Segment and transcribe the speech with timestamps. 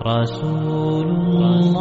[0.00, 1.76] رسول الله.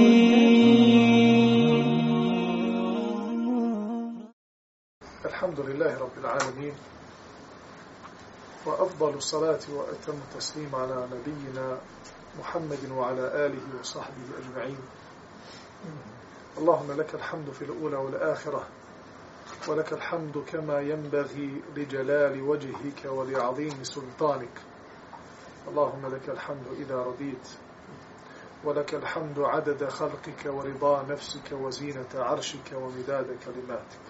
[9.01, 11.79] وأفضل الصلاة وأتم التسليم على نبينا
[12.39, 14.79] محمد وعلى آله وصحبه أجمعين.
[16.59, 18.67] اللهم لك الحمد في الأولى والآخرة
[19.69, 24.61] ولك الحمد كما ينبغي لجلال وجهك ولعظيم سلطانك.
[25.69, 27.49] اللهم لك الحمد إذا رضيت
[28.65, 34.05] ولك الحمد عدد خلقك ورضا نفسك وزينة عرشك ومداد كلماتك.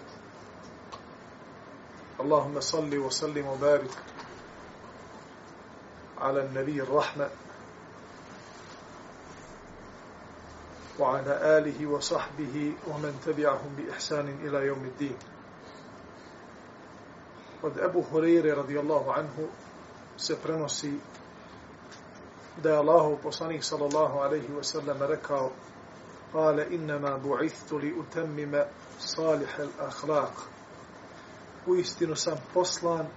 [2.20, 3.90] اللهم صل وسلم وبارك
[6.19, 7.29] على النبي الرحمة
[10.99, 15.17] وعلى آله وصحبه ومن تبعهم بإحسان إلى يوم الدين
[17.63, 19.47] od Ebu Hureyre radijallahu anhu
[20.17, 20.99] se prenosi
[22.63, 25.51] da je Allahu poslanik sallallahu alaihi wa sallam rekao
[26.33, 28.63] قال إنما بعثت لأتمم
[28.99, 30.33] صالح الأخلاق
[31.67, 33.07] uistinu sam poslan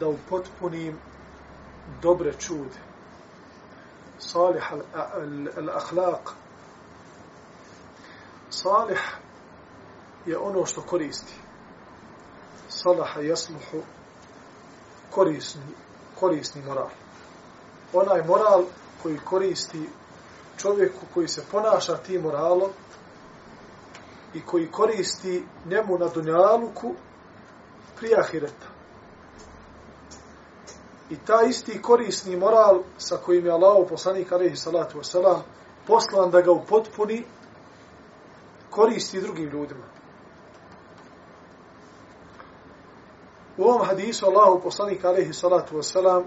[0.00, 0.98] da upotpunim
[2.01, 2.79] dobre čude.
[4.19, 4.63] Salih
[5.57, 6.31] al-akhlaq.
[8.49, 8.99] Salih
[10.25, 11.33] je ono što koristi.
[12.69, 13.81] Salaha jasluhu
[15.11, 15.61] korisni,
[16.19, 16.89] korisni moral.
[17.93, 18.65] Onaj moral
[19.03, 19.89] koji koristi
[20.57, 22.69] čovjeku koji se ponaša tim moralom
[24.33, 26.93] i koji koristi njemu na dunjaluku
[27.95, 28.68] prije ahireta.
[31.09, 35.41] I ta isti korisni moral sa kojim je Allah poslanik alaihi salatu wasalam
[35.87, 37.23] poslan da ga upotpuni
[38.69, 39.85] koristi drugim ljudima.
[43.57, 46.23] U ovom hadisu Allahu poslanik alaihi salatu wasalam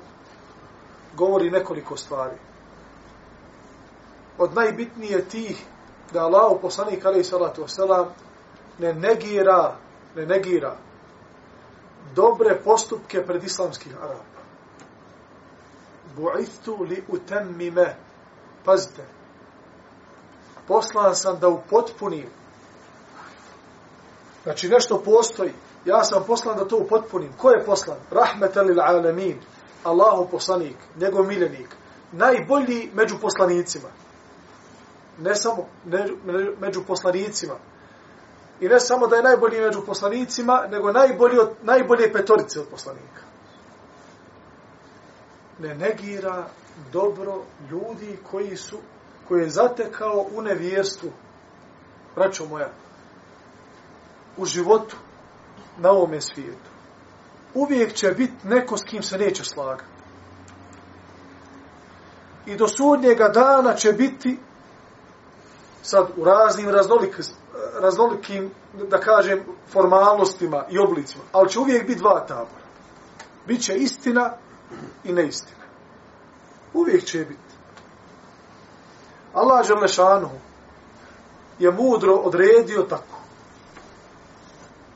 [1.17, 2.37] govori nekoliko stvari.
[4.39, 5.65] Od najbitnije tih
[6.12, 8.06] da Allahu poslanik alaihi salatu wasalam
[8.79, 9.77] ne negira,
[10.17, 10.77] ne negira
[12.15, 14.42] dobre postupke pred islamskih Araba.
[16.17, 17.97] Bu'ithu li utemmime.
[18.65, 19.05] Pazite.
[20.69, 22.27] Poslan sam da upotpunim.
[24.43, 25.53] Znači nešto postoji.
[25.84, 27.33] Ja sam poslan da to upotpunim.
[27.39, 27.99] Ko je poslan?
[28.11, 29.41] Rahmetan lil alamin.
[29.84, 31.77] Allahu poslanik, njegov miljenik.
[32.12, 33.89] Najbolji među poslanicima.
[35.19, 36.06] Ne samo ne,
[36.61, 37.55] među poslanicima,
[38.62, 43.23] I ne samo da je najbolji među poslanicima, nego najbolji od, najbolje petorice od poslanika.
[45.62, 46.47] Ne negira
[46.93, 48.78] dobro ljudi koji su,
[49.28, 51.11] koji je zatekao u nevjerstvu,
[52.15, 52.69] braćo moja,
[54.37, 54.97] u životu
[55.78, 56.71] na ovome svijetu.
[57.55, 59.84] Uvijek će biti neko s kim se neće slagati.
[62.47, 64.39] I do sudnjega dana će biti
[65.83, 67.21] sad u raznim raznolik,
[67.81, 68.50] raznolikim,
[68.91, 71.25] da kažem, formalnostima i oblicima.
[71.33, 72.62] Ali će uvijek biti dva tabora.
[73.47, 74.37] Biće istina
[75.05, 75.66] i neistine.
[76.75, 77.53] Uvijek će biti.
[79.34, 80.31] Allah Želešanu
[81.59, 83.19] je mudro odredio tako.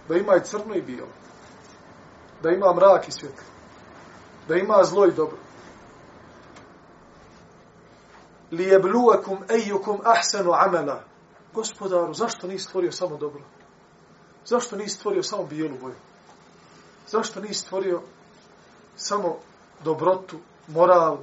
[0.08, 1.08] Da ima i crno i bijelo.
[2.42, 3.44] Da ima mrak i svjetlo.
[4.48, 5.38] Da ima zlo i dobro.
[8.50, 11.02] Lijebluakum ejukum ahsanu amela
[11.54, 13.42] gospodaru, zašto nisi stvorio samo dobro?
[14.44, 15.94] Zašto nisi stvorio samo bijelu boju?
[17.06, 18.02] Zašto nisi stvorio
[18.96, 19.38] samo
[19.84, 20.38] dobrotu,
[20.68, 21.18] moral,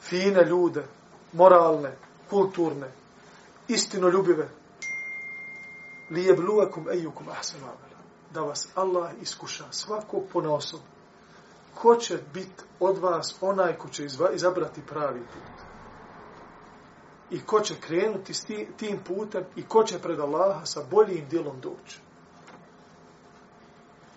[0.00, 0.84] fine ljude,
[1.32, 1.96] moralne,
[2.30, 2.92] kulturne,
[3.68, 4.48] istinoljubive?
[6.10, 8.00] Li je bluakum ejukum ahsan amela.
[8.34, 10.80] Da vas Allah iskuša svakog ponosom.
[11.74, 14.04] Ko će biti od vas onaj ko će
[14.34, 15.70] izabrati pravi put?
[17.30, 18.44] i ko će krenuti s
[18.76, 22.00] tim putem i ko će pred Allaha sa boljim djelom doći.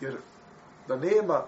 [0.02, 0.18] Jer
[0.88, 1.44] da nema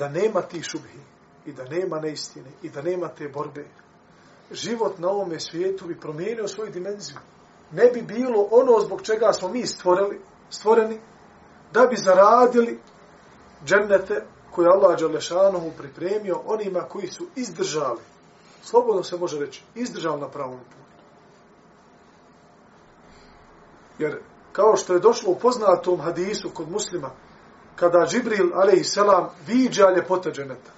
[0.00, 1.00] da nema ti šubhi
[1.46, 3.64] i da nema neistine i da nema te borbe,
[4.50, 7.18] život na ovome svijetu bi promijenio svoju dimenziju.
[7.72, 10.20] Ne bi bilo ono zbog čega smo mi stvorili,
[10.50, 11.00] stvoreni,
[11.72, 12.80] da bi zaradili
[13.64, 18.00] džennete koje Allah Đalešanohu pripremio onima koji su izdržali.
[18.62, 20.76] Slobodno se može reći, izdržali na pravom putu.
[23.98, 24.18] Jer
[24.52, 27.10] kao što je došlo u poznatom hadisu kod muslima,
[27.80, 30.70] kada Džibril, alaihissalam, viđa ljepote dženeta.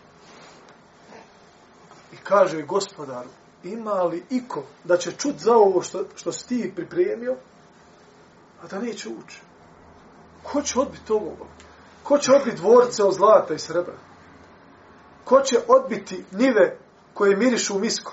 [2.12, 3.28] I kaže gospodaru,
[3.64, 7.36] ima li iko da će čut za ovo što, što si ti pripremio,
[8.62, 9.40] a da neće ući?
[10.42, 11.36] Ko će odbiti ovo?
[12.02, 13.98] Ko će odbiti dvorce od zlata i srebra?
[15.24, 16.78] Ko će odbiti nive
[17.14, 18.12] koje mirišu misko?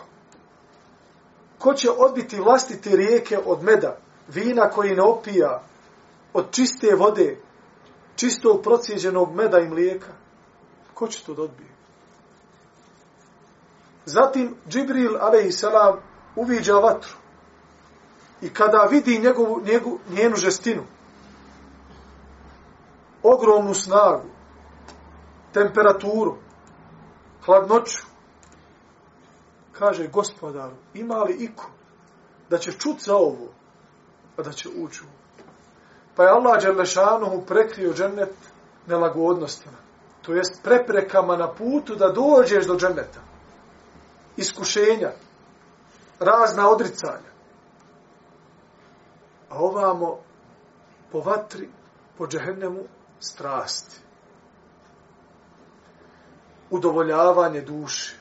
[1.58, 3.98] Ko će odbiti vlastite rijeke od meda,
[4.28, 5.64] vina koji ne opija,
[6.34, 7.38] od čiste vode,
[8.20, 10.12] čistog procijeđenog meda i mlijeka?
[10.94, 11.70] Ko će to da odbije?
[14.06, 15.64] Zatim Džibril, a.s.
[16.36, 17.16] uviđa vatru.
[18.42, 20.84] I kada vidi njegovu, njegu, njenu žestinu,
[23.24, 24.28] ogromnu snagu,
[25.54, 26.36] temperaturu,
[27.46, 28.04] hladnoću,
[29.72, 31.70] kaže gospodaru, ima li iko
[32.50, 33.48] da će čut za ovo,
[34.38, 35.02] a da će ući
[36.20, 38.34] Pa je Allah Đelešanuhu prekrio džennet
[38.88, 39.78] nelagodnostima.
[40.22, 43.20] To jest preprekama na putu da dođeš do dženneta.
[44.38, 45.12] Iskušenja,
[46.20, 47.32] razna odricanja.
[49.50, 50.20] A ovamo
[51.12, 51.70] po vatri,
[52.18, 52.84] po džehennemu,
[53.20, 54.02] strasti.
[56.70, 58.16] Udovoljavanje duše.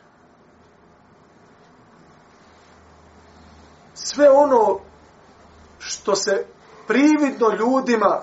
[3.95, 4.81] Sve ono
[5.79, 6.47] što se
[6.89, 8.23] prividno ljudima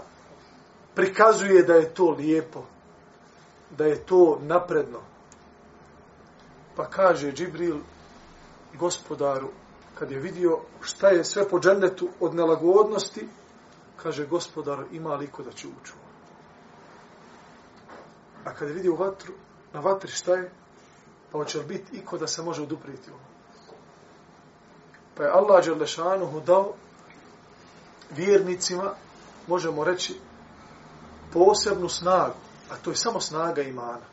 [0.95, 2.63] prikazuje da je to lijepo,
[3.77, 4.99] da je to napredno.
[6.75, 7.77] Pa kaže Džibril
[8.73, 9.49] gospodaru,
[9.95, 13.27] kad je vidio šta je sve po džennetu od nelagodnosti,
[14.03, 15.93] kaže gospodar, ima liko da će uču.
[18.45, 19.33] A kad je vidio vatru,
[19.73, 20.51] na vatri šta je,
[21.31, 23.19] pa hoće li biti iko da se može oduprijeti ovo.
[25.15, 26.73] Pa je Allah Đerlešanuhu dao
[28.11, 28.93] vjernicima,
[29.47, 30.15] možemo reći,
[31.33, 32.35] posebnu snagu,
[32.71, 34.05] a to je samo snaga imana.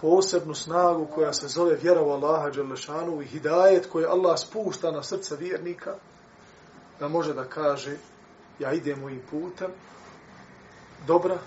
[0.00, 5.02] Posebnu snagu koja se zove vjera u Allaha Đelešanu i hidajet koje Allah spušta na
[5.02, 5.94] srca vjernika,
[7.00, 7.96] da može da kaže,
[8.58, 9.70] ja idem mojim putem,
[11.06, 11.38] dobra,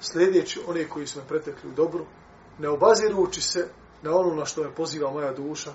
[0.00, 2.06] sljedeći one koji su me pretekli u dobru,
[2.58, 3.68] ne obazirući se
[4.02, 5.72] na ono na što me poziva moja duša,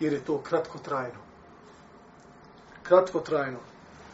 [0.00, 1.31] jer je to kratko trajno
[2.92, 3.58] kratkotrajno.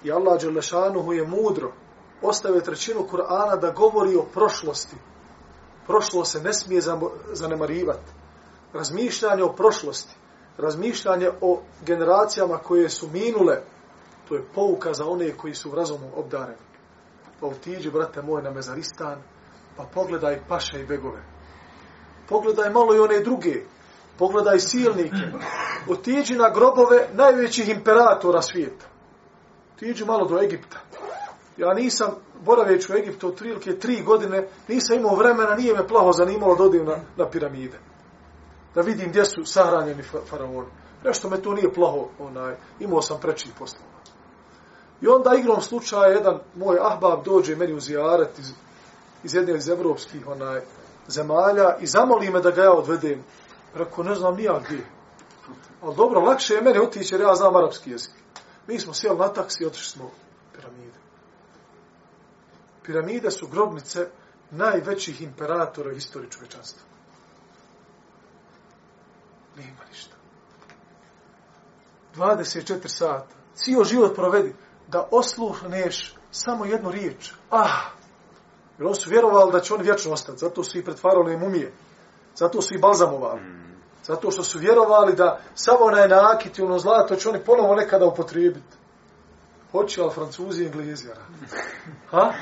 [0.04, 1.72] I Allah Đelešanuhu je mudro
[2.22, 4.96] ostavio trećinu Kur'ana da govori o prošlosti.
[5.86, 6.82] Prošlo se ne smije
[7.32, 8.12] zanemarivati.
[8.72, 10.14] Razmišljanje o prošlosti.
[10.58, 13.62] Razmišljanje o generacijama koje su minule.
[14.28, 16.68] To je pouka za one koji su razumom razumu obdareni.
[17.40, 19.22] Pa utiđi, brate moj, na Mezaristan,
[19.76, 21.22] pa pogledaj paše i begove.
[22.28, 23.62] Pogledaj malo i one druge.
[24.18, 25.16] Pogledaj silnike.
[25.90, 28.86] Otiđi na grobove najvećih imperatora svijeta.
[29.76, 30.78] Otiđi malo do Egipta.
[31.56, 32.10] Ja nisam,
[32.44, 36.64] boraveć u Egiptu od trilike tri godine, nisam imao vremena, nije me plaho zanimalo da
[36.64, 37.78] odim na, na piramide.
[38.74, 40.68] Da vidim gdje su sahranjeni faraoni.
[41.04, 43.98] Nešto me to nije plaho, onaj, imao sam prečih poslova.
[45.00, 48.52] I onda igrom slučaja jedan moj ahbab dođe meni u zijaret iz,
[49.24, 50.60] iz jedne iz evropskih onaj,
[51.08, 53.24] zemalja i zamoli me da ga ja odvedem
[53.74, 54.86] Rekao, ne znam nija gdje.
[55.82, 58.12] Ali dobro, lakše je mene otići jer ja znam arapski jezik.
[58.66, 60.10] Mi smo sjeli na taksi i otišli smo u
[60.54, 60.98] piramide.
[62.82, 64.08] Piramide su grobnice
[64.50, 66.82] najvećih imperatora u čovečanstva.
[69.56, 70.16] Nema ništa.
[72.16, 73.36] 24 sata.
[73.54, 74.54] Cijel život provedi
[74.88, 77.32] da osluhneš samo jednu riječ.
[77.50, 77.90] Ah!
[78.78, 80.38] Jer oni su vjerovali da će oni vječno ostati.
[80.38, 81.72] Zato su i pretvarali mumije.
[82.38, 83.40] Zato su i balzamovali.
[84.02, 88.06] Zato što su vjerovali da samo na nakit i ono zlato će oni ponovo nekada
[88.06, 88.76] upotrijebiti.
[89.72, 91.08] Hoće li francuzi i englezi?
[92.10, 92.32] Ha?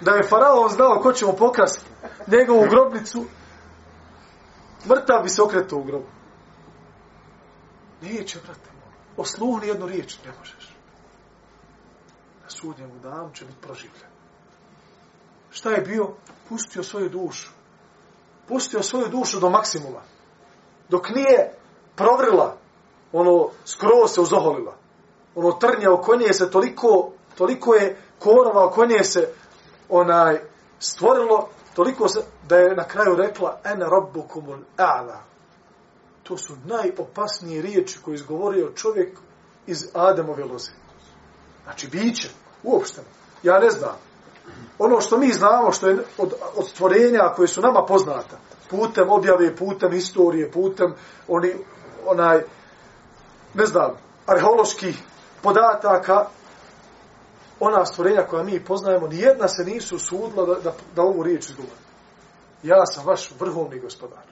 [0.00, 1.84] Da je faraon znao ko će mu pokrasti
[2.26, 3.24] njegovu grobnicu,
[4.88, 6.06] mrtav bi se okretao u grobu.
[8.02, 8.70] Neće, brate.
[9.16, 10.76] Osluhni jednu riječ, ne možeš.
[12.42, 14.10] Na sudnjemu danu će biti proživljen.
[15.50, 16.14] Šta je bio?
[16.48, 17.55] Pustio svoju dušu
[18.48, 20.00] pustio svoju dušu do maksimuma.
[20.88, 21.52] Dok nije
[21.96, 22.56] provrila,
[23.12, 24.76] ono, skroz se uzoholila.
[25.34, 29.32] Ono trnje oko nje se toliko, toliko je korova oko nje se
[29.88, 30.40] onaj
[30.78, 35.18] stvorilo, toliko se, da je na kraju rekla en rabbukumul a'la.
[36.22, 39.18] To su najopasnije riječi koje izgovorio čovjek
[39.66, 40.72] iz Ademove loze.
[41.64, 42.28] Znači, biće,
[42.62, 43.06] uopšteno.
[43.42, 43.96] Ja ne znam
[44.78, 48.36] ono što mi znamo, što je od, od stvorenja koje su nama poznata,
[48.70, 50.94] putem objave, putem istorije, putem
[51.28, 51.54] oni,
[52.06, 52.42] onaj,
[53.54, 53.90] ne znam,
[54.26, 55.02] arheoloških
[55.42, 56.26] podataka,
[57.60, 61.86] ona stvorenja koja mi poznajemo, nijedna se nisu sudila da, da, da ovu riječ izgovori.
[62.62, 64.22] Ja sam vaš vrhovni gospodar.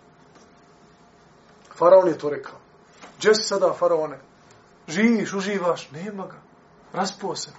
[1.78, 2.58] Faraon je to rekao.
[3.18, 4.18] Gdje si sada, faraone?
[4.88, 5.90] Živiš, uživaš?
[5.90, 6.36] Nema ga.
[6.92, 7.50] Raspuo se.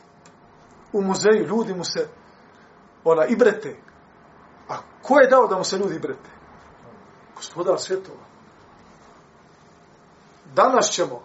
[0.94, 2.08] U muzeju ljudi mu se
[3.06, 3.76] ona ibrete.
[4.70, 6.30] A ko je dao da mu se ljudi ibrete?
[7.36, 8.26] Gospodar svjetova.
[10.54, 11.24] Danas ćemo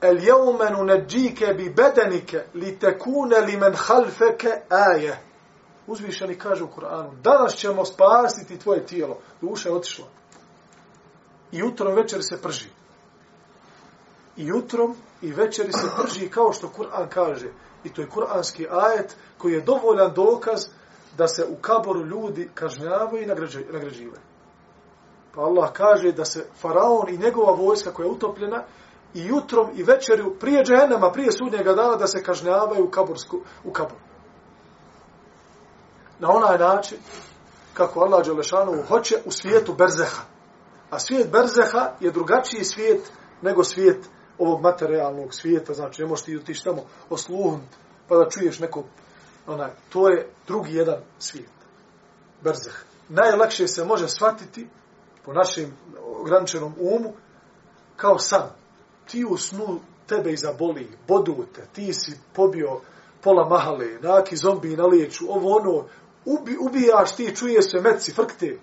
[0.00, 5.18] el jeumenu neđike bi bedenike li tekune li men halfeke aje.
[5.86, 9.18] Uzvišeni kaže u Kur'anu, danas ćemo spasiti tvoje tijelo.
[9.40, 10.06] Duša je otišla.
[11.52, 12.68] I jutrom večer se prži.
[14.36, 17.48] I jutrom i večeri se prži kao što Kur'an kaže.
[17.84, 20.66] I to je kur'anski ajet koji je dovoljan dokaz
[21.16, 23.26] da se u kaboru ljudi kažnjavaju i
[23.72, 24.22] nagrađivaju.
[25.34, 28.64] Pa Allah kaže da se faraon i njegova vojska koja je utopljena
[29.14, 33.72] i jutrom i večerju prije džehennema, prije sudnjega dana da se kažnjavaju u, kabursku, u
[33.72, 34.00] kaboru.
[36.18, 36.98] Na onaj način
[37.74, 40.22] kako Allah Đelešanovu hoće u svijetu Berzeha.
[40.90, 45.74] A svijet Berzeha je drugačiji svijet nego svijet ovog materijalnog svijeta.
[45.74, 47.76] Znači, ne možeš ti otići tamo osluhnuti
[48.08, 48.84] pa da čuješ neko
[49.46, 51.50] onaj, to je drugi jedan svijet.
[52.42, 52.84] Berzeh.
[53.08, 54.68] Najlakše se može shvatiti
[55.24, 55.72] po našem
[56.20, 57.12] ograničenom umu
[57.96, 58.48] kao san.
[59.10, 62.80] Ti u snu tebe izaboli, bodu te, ti si pobio
[63.22, 65.84] pola mahale, naki zombi na liječu, ovo ono,
[66.24, 68.58] ubi, ubijaš ti, čuje se meci, frkte.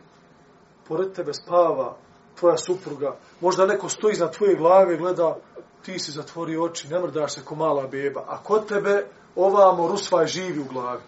[0.87, 1.97] Pored tebe spava
[2.39, 5.37] tvoja supruga, možda neko stoji iznad tvoje glave, gleda,
[5.85, 9.05] ti si zatvorio oči, ne mrdaš se ko mala beba, a kod tebe
[9.43, 11.01] ovamo rusvaj živi u glavi.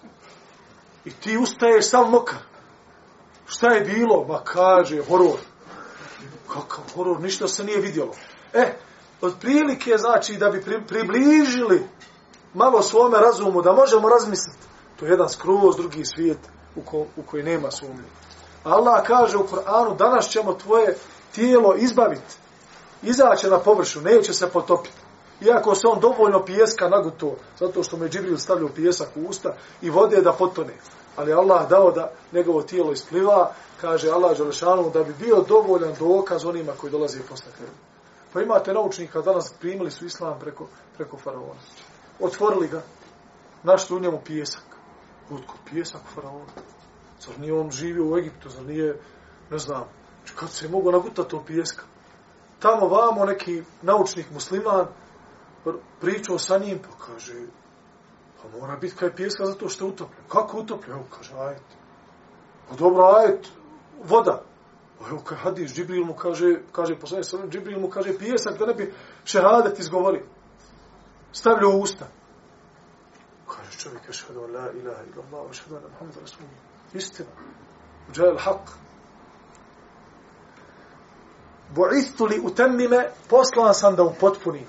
[1.06, 2.40] I ti ustaješ sam mokar.
[3.48, 4.26] Šta je bilo?
[4.28, 5.40] Ma kaže, horor.
[6.48, 8.14] Kakav horor, ništa se nije vidjelo.
[8.54, 8.74] E,
[9.22, 11.88] od prilike znači da bi približili
[12.54, 14.66] malo svome razumu, da možemo razmisliti.
[15.00, 16.40] To je jedan skroz drugi svijet
[16.76, 18.10] u, ko, u koji nema sumnje.
[18.64, 20.98] Allah kaže u Koranu, danas ćemo tvoje
[21.36, 22.36] tijelo izbaviti.
[23.04, 24.96] Izaće na površu, neće se potopiti.
[25.42, 29.56] Iako se on dovoljno pijeska naguto, zato što mu je Džibril stavljao pijesak u usta
[29.82, 30.74] i vode da potone.
[31.16, 36.46] Ali Allah dao da njegovo tijelo ispliva, kaže Allah Đelešanu, da bi bio dovoljan dokaz
[36.46, 37.72] onima koji dolaze posle tebe.
[38.34, 40.68] Pa imate naučnika, danas primili su islam preko,
[40.98, 41.60] preko faraona.
[42.20, 42.82] Otvorili ga,
[43.64, 44.64] našli u njemu pijesak.
[45.30, 46.52] Utko, pijesak faraona.
[47.20, 49.00] Zar nije on živio u Egiptu, zar nije,
[49.50, 49.84] ne znam,
[50.36, 51.84] kad se je mogo nagutati to pijeska.
[52.60, 54.88] Tamo vamo neki naučnik musliman,
[56.02, 57.34] pričao sa njim, pa kaže,
[58.42, 60.24] pa mora biti kaj pjeska zato što je utopljen.
[60.28, 60.98] Kako utopljen?
[60.98, 61.64] Evo, kaže, ajet.
[62.70, 63.48] Pa dobro, ajet,
[64.04, 64.44] voda.
[65.00, 68.66] Pa evo, kaj hadis, Džibril mu kaže, kaže, poslanje sa Džibril mu kaže, pjesak da
[68.66, 68.94] ne bi
[69.26, 70.24] šehadet izgovori.
[71.32, 72.08] Stavlja u usta.
[73.48, 76.58] Kaže čovjek, ašhadu la ilaha ila Allah, ašhadu la Muhammed Rasulullah.
[76.94, 77.30] Istina.
[78.10, 78.66] Uđajal haq.
[81.76, 84.66] Bu'istu li utemmime, poslan sam da upotpunim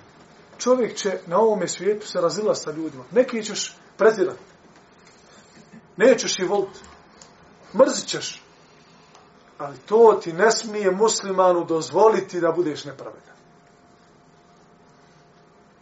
[0.63, 3.05] čovjek će na ovome svijetu se razila sa ljudima.
[3.11, 4.41] Neki ćeš prezirati.
[5.97, 6.81] Nećeš i voliti.
[7.75, 8.43] Mrzit ćeš.
[9.59, 13.37] Ali to ti ne smije muslimanu dozvoliti da budeš nepravedan.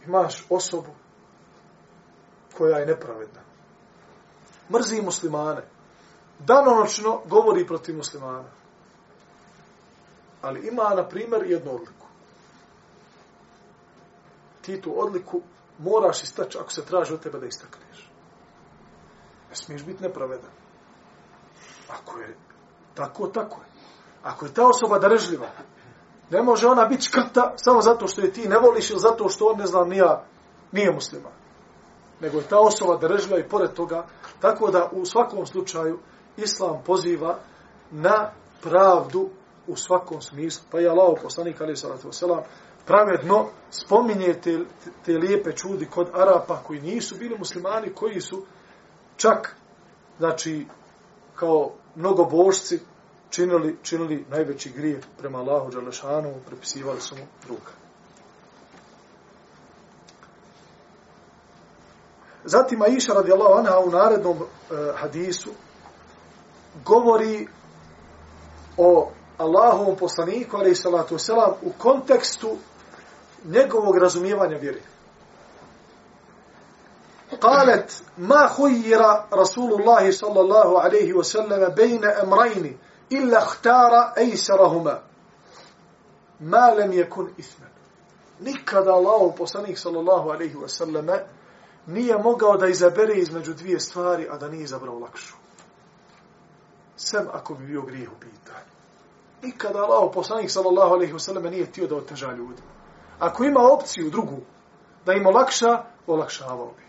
[0.05, 0.91] Imaš osobu
[2.57, 3.41] koja je nepravedna.
[4.73, 5.61] Mrzi muslimane.
[6.39, 8.49] Danonočno govori protiv muslimana.
[10.41, 12.00] Ali ima, na primjer, jednu odliku
[14.61, 15.41] ti tu odliku
[15.77, 18.11] moraš istaći ako se traži od tebe da istakneš.
[19.49, 20.51] Ne smiješ biti nepravedan.
[21.89, 22.35] Ako je
[22.95, 23.67] tako, tako je.
[24.23, 25.47] Ako je ta osoba držljiva,
[26.29, 29.45] ne može ona biti škrta samo zato što je ti ne voliš ili zato što
[29.45, 30.05] on, ne znam, nije,
[30.71, 31.29] nije muslima.
[32.19, 34.05] Nego je ta osoba držljiva i pored toga.
[34.39, 35.99] Tako da u svakom slučaju
[36.37, 37.37] Islam poziva
[37.91, 39.29] na pravdu
[39.67, 40.63] u svakom smislu.
[40.71, 42.41] Pa je Allah poslanik, ali salatu wasalam,
[42.85, 44.59] pravedno spominje te,
[45.05, 48.45] te lijepe čudi kod Arapa koji nisu bili muslimani, koji su
[49.17, 49.55] čak,
[50.17, 50.65] znači,
[51.35, 52.79] kao mnogo božci,
[53.29, 57.71] činili, činili najveći grije prema Allahu Đalešanu, prepisivali su mu druga.
[62.43, 64.43] Zatim Aisha radijallahu anha u narednom e,
[64.95, 65.49] hadisu
[66.85, 67.47] govori
[68.77, 72.57] o Allahovom poslaniku, ali i salatu selam, u kontekstu
[73.44, 74.80] njegovog razumijevanja vjere.
[77.40, 79.00] قالت ما خير
[79.34, 82.78] رسول الله صلى الله عليه وسلم بين أمرين
[83.12, 85.02] إلا اختار أيسرهما
[86.40, 87.66] ما لم يكن إثما
[88.40, 91.24] nikada Allah poslanik sallallahu alejhi ve selleme
[91.86, 95.34] nije mogao da izabere između dvije stvari, a da nije izabrao lakšu.
[96.96, 98.76] Sem ako bi bio grijeh u pitanju.
[99.42, 102.76] Nikada Allah, poslanik sallallahu alaihi wasallam, nije htio da oteža ljudima.
[103.21, 104.37] Ako ima opciju drugu,
[105.05, 106.83] da im olakša, olakšavao bi.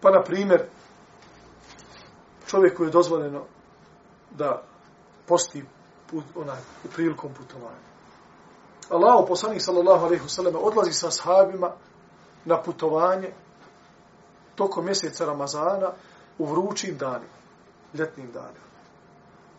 [0.00, 0.66] Pa, na primjer,
[2.46, 3.44] čovjeku je dozvoljeno
[4.30, 4.62] da
[5.26, 5.64] posti
[6.10, 7.90] put, onaj, u prilikom putovanja.
[8.90, 11.72] Allah, poslanik sallallahu alaihi wasallam, odlazi sa sahabima
[12.44, 13.32] na putovanje
[14.54, 15.92] tokom mjeseca Ramazana
[16.38, 17.38] u vrućim danima,
[17.94, 18.70] ljetnim danima.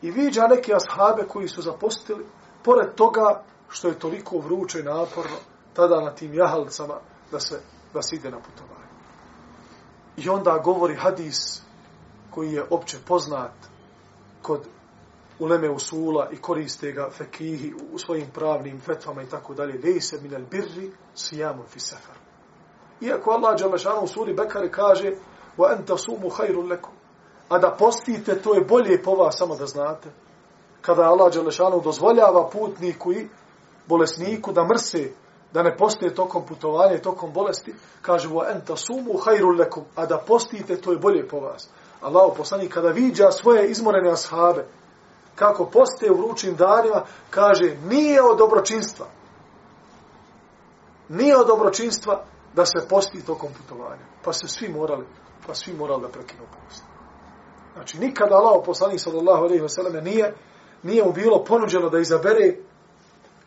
[0.01, 2.25] I viđa neke ashabe koji su zapostili,
[2.63, 5.37] pored toga što je toliko vruće i naporno,
[5.73, 6.99] tada na tim jahalcama
[7.31, 7.61] da se,
[7.93, 8.91] da se ide na putovanje.
[10.17, 11.61] I onda govori hadis
[12.31, 13.51] koji je opće poznat
[14.41, 14.67] kod
[15.39, 19.79] uleme usula i koriste ga fekihi u svojim pravnim fetvama i tako dalje.
[19.83, 22.15] Lejse minel birri sijamun fi sefer.
[23.01, 25.11] Iako Allah Đalešanu u suri Bekari kaže
[25.57, 26.93] wa enta sumu hajru lekum.
[27.49, 30.09] A da postite, to je bolje po vas, samo da znate.
[30.81, 33.27] Kada Allah Đelešanu dozvoljava putniku i
[33.88, 35.11] bolesniku da mrse,
[35.53, 39.83] da ne postije tokom putovanja i tokom bolesti, kaže wa enta sumu hajru lekum.
[39.95, 41.69] A da postite, to je bolje po vas.
[42.01, 44.65] Allah poslani kada viđa svoje izmorene ashabe,
[45.35, 49.05] kako poste u vrućim danima, kaže, nije od dobročinstva.
[51.09, 52.23] Nije od dobročinstva
[52.53, 54.05] da se posti tokom putovanja.
[54.23, 55.05] Pa se svi morali,
[55.47, 56.83] pa svi morali da prekinu post.
[57.73, 60.35] Znači, nikada Allah, poslanik sallallahu alaihi wasallam, nije,
[60.83, 62.55] nije mu bilo ponuđeno da izabere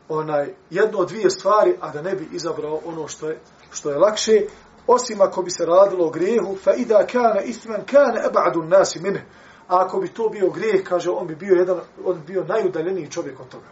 [0.09, 3.39] onaj jedno od dvije stvari, a da ne bi izabrao ono što je,
[3.71, 4.41] što je lakše,
[4.87, 9.25] osim ako bi se radilo o grijehu, fa ida kana isman kana ab'adu nasi minhu
[9.69, 13.11] A ako bi to bio grijeh, kaže, on bi bio jedan, on bi bio najudaljeniji
[13.11, 13.67] čovjek od toga.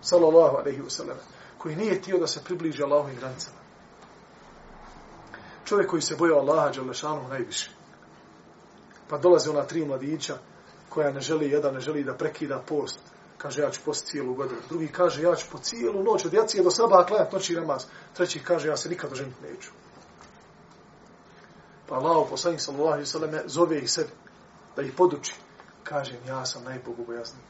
[0.00, 1.16] Sallallahu alaihi wasallam.
[1.58, 3.56] Koji nije tio da se približi Allahovim granicama.
[5.64, 7.70] Čovjek koji se bojao Allaha, Đalešanu, najviše.
[9.08, 10.38] Pa dolaze ona tri mladića,
[10.90, 13.00] koja ne želi, jedan ne želi da prekida post.
[13.38, 14.60] Kaže, ja ću post cijelu godinu.
[14.68, 17.86] Drugi kaže, ja ću po cijelu noć, od jacije do saba, klanjati noći namaz.
[18.14, 19.70] Treći kaže, ja se nikad ženiti neću.
[21.88, 24.10] Pa Allah, poslanik sallallahu alaihi sallam, zove ih sebi
[24.76, 25.34] da ih poduči.
[25.84, 27.44] Kaže, ja sam najbogobojazniji.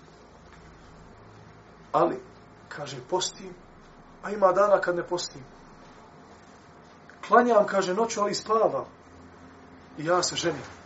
[1.93, 2.21] Ali,
[2.69, 3.55] kaže, postim,
[4.23, 5.45] a ima dana kad ne postim.
[7.29, 8.85] Klanjam, kaže, noću, ali spavam.
[9.99, 10.80] I ja se ženim.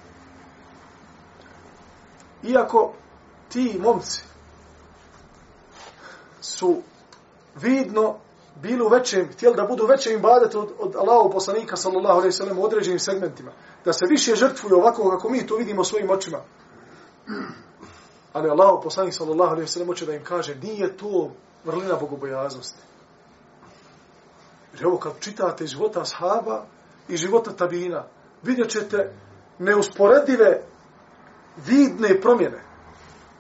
[2.45, 2.93] Iako
[3.49, 4.23] ti momci
[6.41, 6.83] su
[7.55, 8.17] vidno
[8.63, 12.59] bili u većem, htjeli da budu većem ibadetu od, od Allahov poslanika, sallallahu alaihi sallam,
[12.59, 13.53] u određenim segmentima
[13.85, 16.39] da se više žrtvuju ovako kako mi to vidimo svojim očima.
[18.33, 21.31] Ali Allahov poslanik sallallahu alaihi sallam, hoće da im kaže, nije to
[21.65, 22.79] vrlina bogobojaznosti.
[24.75, 26.65] Jer ovo kad čitate života ashaba
[27.09, 28.05] i života tabina,
[28.43, 29.13] vidjet ćete
[29.59, 30.63] neusporedive
[31.57, 32.63] vidne promjene.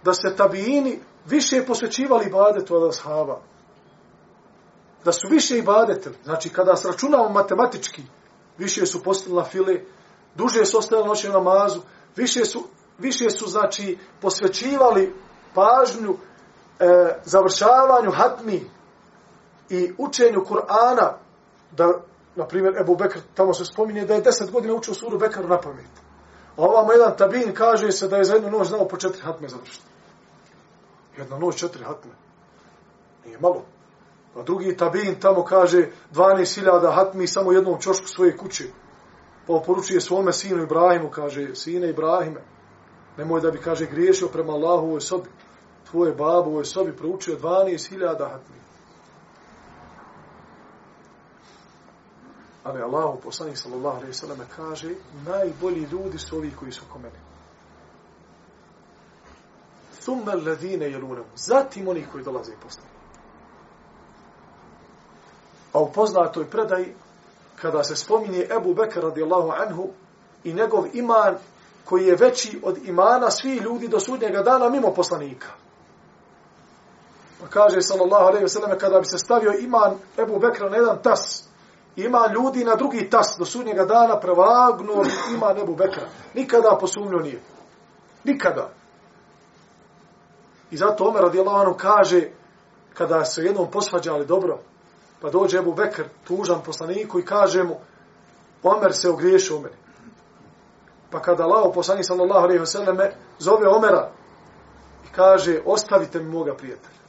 [0.03, 3.41] Da se tabijini više posvećivali ibadetu od ashaba.
[5.05, 6.17] Da su više ibadetili.
[6.25, 8.03] Znači, kada sračunamo matematički,
[8.59, 9.81] više su postali na file,
[10.35, 11.81] duže su ostali noći na namazu,
[12.17, 12.65] više su,
[12.99, 15.15] više su znači, posvećivali
[15.55, 16.17] pažnju
[16.81, 18.71] e, završavanju hatmi
[19.71, 21.13] i učenju Kur'ana,
[21.73, 22.01] da,
[22.37, 25.61] na primjer, Ebu Bekr, tamo se spominje da je deset godina učio suru Bekr na
[25.61, 26.04] pamet.
[26.57, 29.49] A ovamo jedan tabin kaže se da je za jednu noć znao po četiri hatme
[29.49, 29.87] završiti.
[31.19, 32.13] Jedna noć četiri hatme.
[33.25, 33.63] Nije malo.
[34.37, 38.65] A drugi tabin tamo kaže 12.000 hatmi samo jednom čošku svoje kuće
[39.47, 42.41] pa poručuje svome sinu Ibrahimu, kaže, sine Ibrahime,
[43.17, 45.29] nemoj da bi, kaže, griješio prema Allahu u ovoj sobi.
[45.91, 48.64] Tvoje babu u ovoj sobi proučio 12.000 hatmi.
[52.65, 54.95] Ali Allahu, poslanik sallallahu alaihi sallam, kaže,
[55.27, 57.19] najbolji ljudi su ovi koji su ko mene.
[60.01, 61.25] Thumme ladine jelunem.
[61.37, 62.89] Zatim oni koji dolaze i postane.
[65.73, 66.95] A u poznatoj predaji
[67.63, 69.89] kada se spominje Ebu Bekr radijallahu anhu
[70.45, 71.37] i njegov iman
[71.85, 75.49] koji je veći od imana svih ljudi do sudnjega dana mimo poslanika.
[77.41, 81.03] Pa kaže sallallahu alejhi ve selleme kada bi se stavio iman Ebu Bekra na jedan
[81.03, 81.49] tas,
[81.97, 84.93] ima ljudi na drugi tas do sudnjega dana prevagnu
[85.35, 86.07] ima nebu Bekra.
[86.35, 87.41] Nikada posumnio nije.
[88.25, 88.71] Nikada.
[90.71, 92.29] I zato Omer radijallahu anhu kaže
[92.95, 94.59] kada se jednom posvađali dobro,
[95.25, 97.77] Pa dođe Ebu Bekr, tužan poslaniku i kaže mu,
[98.63, 99.77] Omer se ogriješio u meni.
[101.11, 102.97] Pa kada lao poslanik sallallahu alaihi wa sallam,
[103.39, 104.11] zove Omera
[105.05, 107.04] i kaže, ostavite mi moga prijatelja.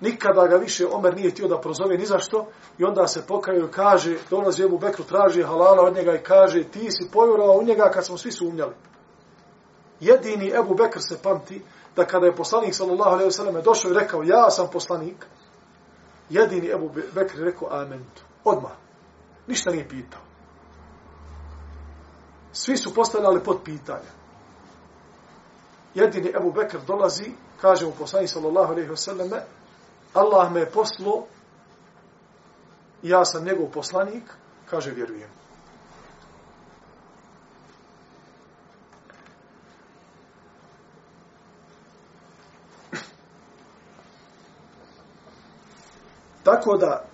[0.00, 2.46] Nikada ga više Omer nije htio da prozove ni zašto
[2.78, 6.64] i onda se pokaju i kaže, dolazi Ebu Bekru, traži halala od njega i kaže,
[6.64, 8.74] ti si pojurao u njega kad smo svi sumnjali.
[10.00, 11.62] Jedini Ebu Bekr se pamti
[11.96, 15.26] da kada je poslanik sallallahu alejhi ve selleme došao i rekao ja sam poslanik,
[16.30, 18.04] jedini Ebu Bekr je rekao amen.
[18.44, 18.72] Odmah.
[19.46, 20.20] Ništa nije pitao.
[22.52, 24.12] Svi su postavljali pod pitanja.
[25.94, 29.42] Jedini Ebu Bekr dolazi, kaže mu poslanik sallallahu alejhi ve selleme,
[30.14, 31.26] Allah me je poslo,
[33.02, 34.24] ja sam njegov poslanik,
[34.70, 35.30] kaže vjerujem.
[46.44, 47.04] Tako da,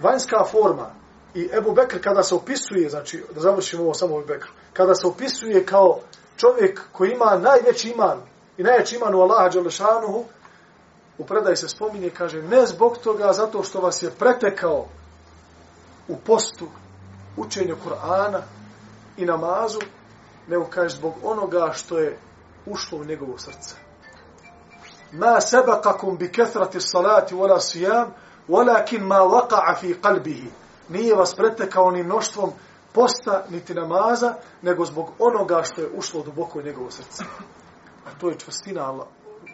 [0.00, 0.90] vanjska forma
[1.34, 5.06] i Ebu Bekr kada se opisuje, znači, da završimo ovo samo Ebu Bekr, kada se
[5.06, 6.00] opisuje kao
[6.36, 8.20] čovjek koji ima najveći iman
[8.56, 10.24] i najveći iman u Allaha Đalešanuhu,
[11.18, 14.86] u predaji se spominje, kaže, ne zbog toga, zato što vas je pretekao
[16.08, 16.66] u postu,
[17.36, 18.40] učenju Kur'ana
[19.16, 19.80] i namazu,
[20.48, 22.18] nego kaže zbog onoga što je
[22.66, 23.76] ušlo u njegovo srce.
[25.12, 28.12] Ma sebakakum bi kethrati salati wala sijam,
[28.48, 30.48] walakin ma waqa'a fi qalbihi.
[30.88, 32.50] Nije vas pretekao ni mnoštvom
[32.92, 37.24] posta, niti namaza, nego zbog onoga što je ušlo duboko u njegovo srce.
[38.06, 39.06] A to je čvrstina Allah,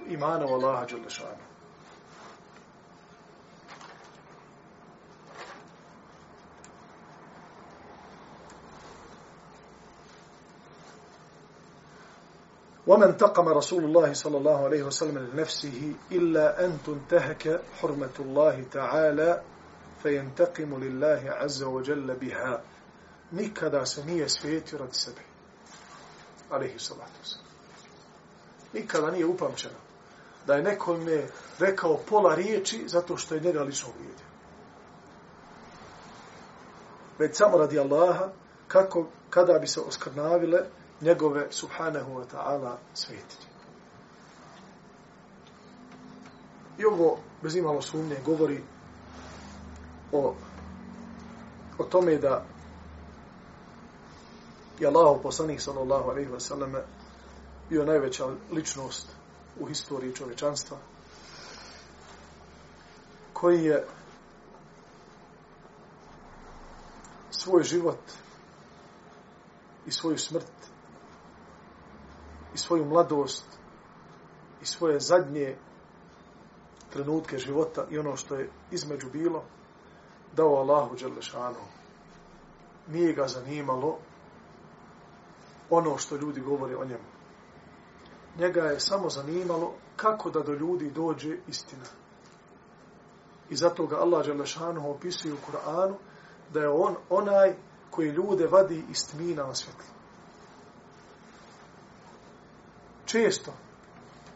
[0.09, 1.47] imana u Allaha Đalešanu.
[12.88, 19.41] ومن تقم رسول الله صلى الله عليه وسلم لنفسه إلا أن تنتهك حرمة الله تعالى
[20.03, 22.62] فينتقم لله عز وجل بها
[23.34, 25.21] nikada se nije svijetio radi sebe.
[26.49, 27.45] Alehi salatu wasalam.
[28.73, 29.75] Nikada nije upamćeno
[30.47, 31.23] da je nekome
[31.60, 34.25] rekao pola riječi zato što je njega lično uvijedio.
[37.19, 38.29] Već samo radi Allaha
[38.67, 40.60] kako, kada bi se oskrnavile
[41.00, 43.46] njegove subhanahu wa ta'ala svetiti.
[46.78, 48.62] I ovo, bez imalo sumnje, govori
[50.12, 50.34] o,
[51.78, 52.44] o tome da
[54.78, 56.74] je Allah poslanik sallallahu alaihi wa sallam
[57.68, 59.06] bio najveća ličnost
[59.61, 60.76] u historiji čovečanstva
[63.32, 63.87] koji je
[67.30, 67.98] svoj život
[69.87, 70.50] i svoju smrt
[72.59, 73.44] i svoju mladost
[74.62, 75.57] i svoje zadnje
[76.90, 79.44] trenutke života i ono što je između bilo
[80.37, 81.62] dao Allahu Đelešanu.
[82.88, 83.99] Nije ga zanimalo
[85.71, 87.09] ono što ljudi govore o njemu.
[88.38, 91.87] Njega je samo zanimalo kako da do ljudi dođe istina.
[93.51, 95.94] I zato ga Allah Đelešanu opisuje u Kur'anu
[96.53, 97.55] da je on onaj
[97.90, 99.97] koji ljude vadi iz tmina na svjetlo.
[103.09, 103.53] Često,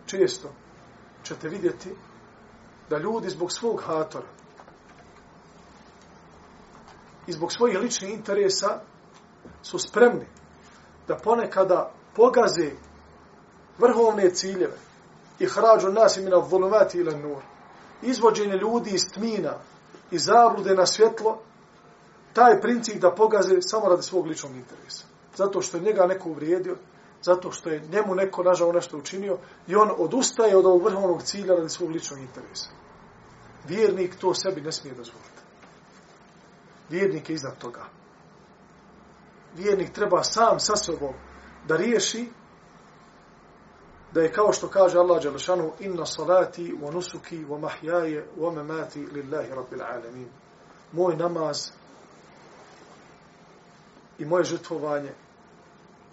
[0.07, 0.49] često
[1.25, 1.95] ćete vidjeti
[2.91, 4.27] da ljudi zbog svog hatora
[7.27, 8.81] i zbog svojih ličnih interesa
[9.63, 10.27] su spremni
[11.09, 12.71] da ponekada pogaze
[13.79, 14.77] vrhovne ciljeve
[15.39, 17.43] i hrađu nas imena volumati ili nur.
[18.03, 19.55] Izvođenje ljudi iz tmina
[20.11, 21.39] i zablude na svjetlo,
[22.33, 25.05] taj princip da pogaze samo radi svog ličnog interesa.
[25.37, 26.77] Zato što je njega neko uvrijedio,
[27.23, 31.55] zato što je njemu neko nažao nešto učinio i on odustaje od ovog vrhovnog cilja
[31.55, 32.71] radi svog ličnog interesa.
[33.69, 35.43] Vjernik to sebi ne smije dozvoliti.
[36.91, 37.85] Vjernik je iznad toga.
[39.57, 41.15] Vjernik treba sam sa sobom
[41.69, 42.29] da riješi
[44.13, 49.07] da je kao što kaže Allah Đelešanu inna salati wa nusuki wa mahjaje wa memati
[49.07, 50.29] lillahi rabbil alamin.
[50.93, 51.71] Moj namaz
[54.19, 55.13] i moje žrtvovanje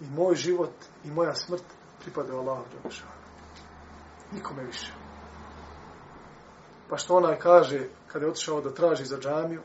[0.00, 0.72] i moj život
[1.04, 1.62] i moja smrt
[2.00, 3.10] pripadaju Allahu Đelešanu.
[4.32, 4.92] Nikome više.
[6.88, 9.62] Pa što onaj kaže, kada je otišao da traži za džamiju,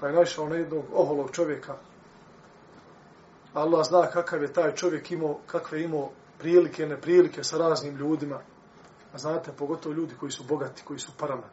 [0.00, 1.76] pa je našao na jednog oholog čovjeka,
[3.54, 8.40] Allah zna kakav je taj čovjek imao, kakve imao prilike, neprilike sa raznim ljudima.
[9.12, 11.48] A znate, pogotovo ljudi koji su bogati, koji su parama.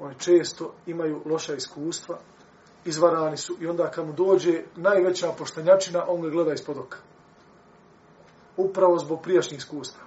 [0.00, 2.18] Oni često imaju loša iskustva,
[2.86, 6.98] izvarani su i onda kad mu dođe najveća poštenjačina, on ga gleda ispod oka.
[8.56, 10.02] Upravo zbog prijašnjih iskustva.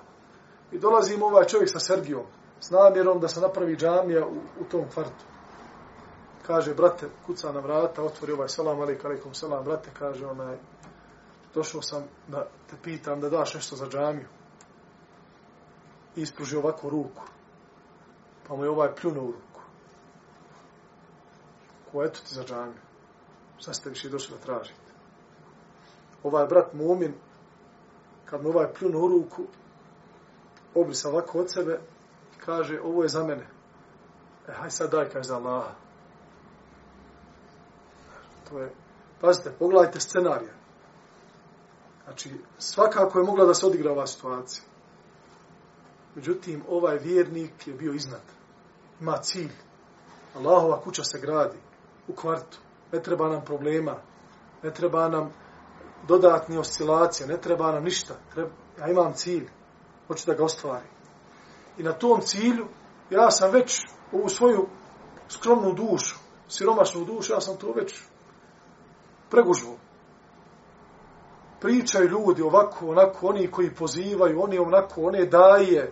[0.71, 2.25] I dolazi im ovaj čovjek sa Sergijom,
[2.59, 5.25] s namjerom da se napravi džamija u, u tom kvartu.
[6.47, 10.57] Kaže, brate, kuca na vrata, otvori ovaj salam, alik, alikum, salam, brate, kaže onaj,
[11.53, 14.27] došao sam da te pitam da daš nešto za džamiju.
[16.15, 17.21] I ispruži ovako ruku.
[18.47, 19.48] Pa mu je ovaj pljunuo u ruku
[21.89, 22.81] rekao, eto ti za džamiju.
[23.59, 24.91] Sad ste više došli da tražite?
[26.23, 27.13] Ovaj brat Mumin,
[28.25, 29.43] kad mu ovaj pljunuo u ruku,
[30.75, 31.79] obrisa ovako od sebe,
[32.45, 33.47] kaže, ovo je za mene.
[34.47, 35.75] E, haj sad daj, kaže za Allaha.
[38.49, 38.71] To je,
[39.21, 40.53] pazite, pogledajte scenarije.
[42.03, 44.63] Znači, svakako je mogla da se odigra ova situacija.
[46.15, 48.21] Međutim, ovaj vjernik je bio iznad.
[49.01, 49.51] Ima cilj.
[50.35, 51.57] Allahova kuća se gradi
[52.09, 52.57] u kvartu.
[52.91, 53.95] Ne treba nam problema.
[54.63, 55.31] Ne treba nam
[56.07, 57.27] dodatni oscilacije.
[57.27, 58.13] Ne treba nam ništa.
[58.33, 59.49] Treba, ja imam cilj.
[60.07, 60.89] Hoću da ga ostvarim.
[61.77, 62.67] I na tom cilju
[63.09, 64.67] ja sam već u svoju
[65.29, 66.15] skromnu dušu,
[66.47, 68.01] siromašnu dušu, ja sam to već
[69.29, 69.77] pregužvo.
[71.61, 75.91] Pričaju ljudi ovako, onako, oni koji pozivaju, oni onako, one daje,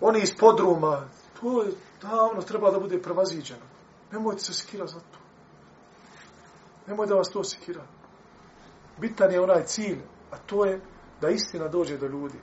[0.00, 1.08] oni iz podruma,
[1.40, 3.72] to je davno treba da bude prevaziđeno.
[4.12, 5.18] Nemojte se sikira za to.
[6.86, 7.82] Nemoj da vas to sikira.
[8.98, 9.98] Bitan je onaj cilj,
[10.30, 10.80] a to je
[11.20, 12.38] da istina dođe do ljudi.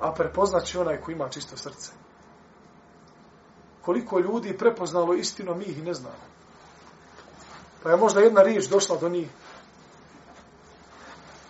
[0.00, 1.92] A prepoznaće onaj ko ima čisto srce.
[3.82, 6.28] Koliko ljudi prepoznalo istinu, mi ih ne znamo.
[7.82, 9.28] Pa je možda jedna riječ došla do njih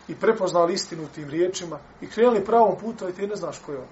[0.09, 3.79] i prepoznali istinu tim riječima i krenuli pravom putu, i ti ne znaš ko je
[3.79, 3.89] on.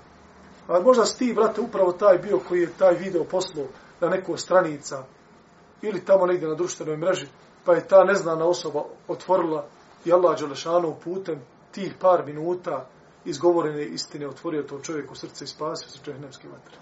[0.69, 3.67] A možda si ti, brate, upravo taj bio koji je taj video poslao
[4.01, 5.05] na neko stranica
[5.83, 7.27] ili tamo negdje na društvenoj mreži,
[7.65, 9.67] pa je ta neznana osoba otvorila
[10.05, 11.41] i Allah Đelešanu putem
[11.73, 12.87] tih par minuta
[13.25, 16.77] izgovorene istine otvorio to čovjeku srce i spasio se čehnemski vatre.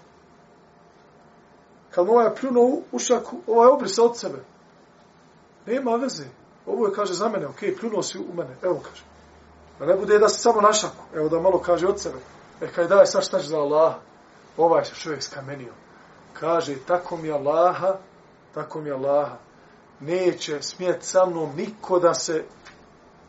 [1.91, 4.43] Kad mu ovaj pljunuo u šaku, ovaj obrisa od sebe.
[5.65, 6.25] Nema veze.
[6.65, 8.55] Ovo je, kaže, za mene, okej, okay, pljunuo si u mene.
[8.63, 9.03] Evo, kaže.
[9.79, 11.03] Da ne bude da se samo našaku.
[11.15, 12.17] Evo da malo kaže od sebe.
[12.61, 13.95] E, kaj daj, sad šta za Allah?
[14.57, 15.73] Ovaj se čovjek skamenio.
[16.33, 17.97] Kaže, tako mi Allaha,
[18.55, 19.37] tako mi Allaha,
[19.99, 22.43] neće smjet sa mnom niko da se,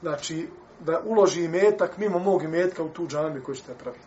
[0.01, 0.49] znači,
[0.81, 4.05] da uloži metak mimo mog metka u tu džamiju koju ćete praviti.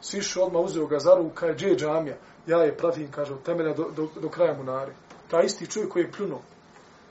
[0.00, 2.16] Sišu odmah uzeo ga za ruku, kaže, je džamija?
[2.46, 4.92] Ja je pravim, kaže, od temelja do, do, do kraja munare.
[5.30, 6.40] Ta isti čovjek koji je pljunuo.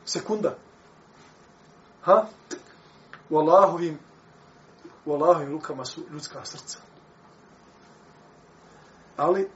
[0.06, 0.56] Sekunda.
[2.02, 2.26] Ha?
[3.30, 4.00] U Allahovim,
[5.06, 6.78] u Allahovim rukama su ljudska srca.
[9.18, 9.50] Ali,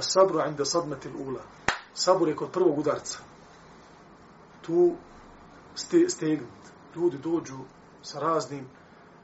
[0.00, 1.42] sabru inda sadmetil ula.
[1.94, 3.18] Sabur je kod prvog udarca.
[4.62, 4.92] Tu
[5.74, 6.48] ste, stegnut.
[6.96, 7.58] Ljudi dođu
[8.02, 8.68] sa raznim,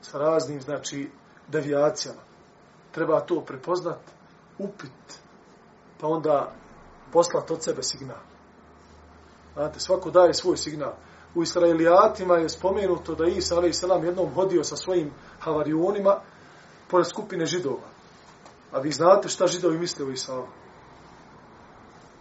[0.00, 1.10] sa raznim, znači,
[1.48, 2.20] devijacijama.
[2.92, 4.00] Treba to prepoznat,
[4.58, 5.20] upit,
[6.00, 6.52] pa onda
[7.12, 8.20] poslat od sebe signal.
[9.54, 10.92] Znate, svako daje svoj signal.
[11.34, 16.20] U Israelijatima je spomenuto da Isa, ali selam, jednom hodio sa svojim havarionima
[16.88, 17.95] pored skupine židova.
[18.76, 20.42] A vi znate šta židovi misle o Isa?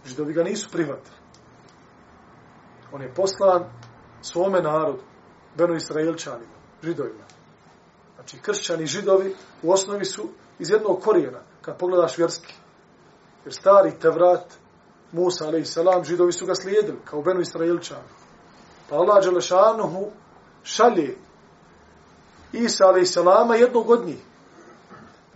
[0.06, 1.16] Židovi ga nisu prihvatili.
[2.92, 3.64] On je poslan
[4.22, 5.02] svome narodu,
[5.56, 7.24] Beno Israelčanima, židovima.
[8.14, 12.54] Znači, kršćani i židovi u osnovi su iz jednog korijena, kad pogledaš vjerski.
[13.44, 14.54] Jer stari Tevrat,
[15.12, 18.08] Musa, ali salam, židovi su ga slijedili, kao Beno Israelčani.
[18.88, 20.10] Pa Allah Đelešanuhu
[20.62, 21.16] šalje
[22.52, 24.35] Isa, ali salama, jednog od njih.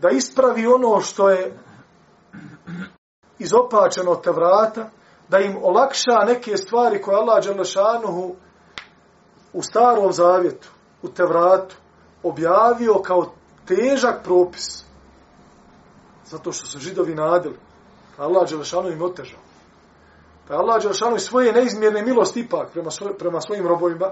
[0.00, 1.58] Da ispravi ono što je
[3.38, 4.90] izopačeno od Tevrata,
[5.28, 8.34] da im olakša neke stvari koje Allah Đelešanuhu
[9.52, 10.68] u starom zavjetu,
[11.02, 11.76] u Tevratu,
[12.22, 13.32] objavio kao
[13.66, 14.84] težak propis.
[16.24, 17.56] Zato što su židovi nadili.
[18.16, 19.40] Pa Allah Đelešanu im otežao.
[20.48, 24.10] Pa Allah Đelešanu i svoje neizmjerne milosti ipak prema, svoj, prema svojim robovima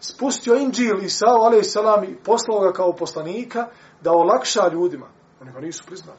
[0.00, 3.66] spustio Inđil i Sao, ale i i poslao ga kao poslanika
[4.00, 5.06] da olakša ljudima.
[5.40, 6.18] Pa Oni ga nisu priznali.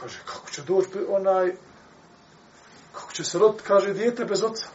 [0.00, 1.52] Kaže, kako će doći onaj,
[2.92, 4.66] kako će se rod, kaže, dijete bez oca.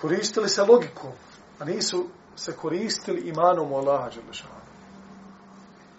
[0.00, 1.12] Koristili se logikom
[1.62, 4.52] a nisu se koristili imanom u Allaha Đelešanu.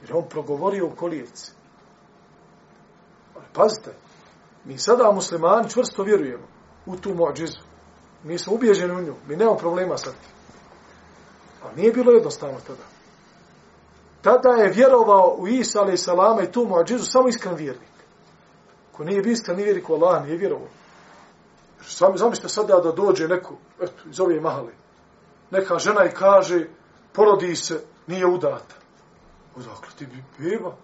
[0.02, 1.52] Jer on progovorio u kolijevci.
[3.36, 3.93] Ali pazite,
[4.65, 6.48] mi sada muslimani čvrsto vjerujemo
[6.86, 7.60] u tu mođizu.
[8.24, 10.13] Mi smo ubježeni u nju, mi nemamo problema sad.
[11.63, 12.84] Ali nije bilo jednostavno tada.
[14.24, 17.94] Tada je vjerovao u Isa alaih salama i tu muadžizu samo iskren vjernik.
[18.92, 20.68] Ko nije bio iskren vjernik u Allaha, nije vjerovao.
[21.82, 24.72] Sami zamislite sada da dođe neko, eto, iz ove mahale,
[25.52, 26.68] neka žena i kaže,
[27.14, 28.76] porodi se, nije udata.
[29.56, 30.76] Odakle ti bi beba?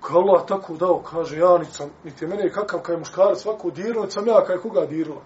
[0.00, 4.26] Kao Allah tako dao, kaže, ja nicam, niti mene kakav kaj muškarac svako dirao, sam
[4.26, 5.22] ja kaj koga dirila.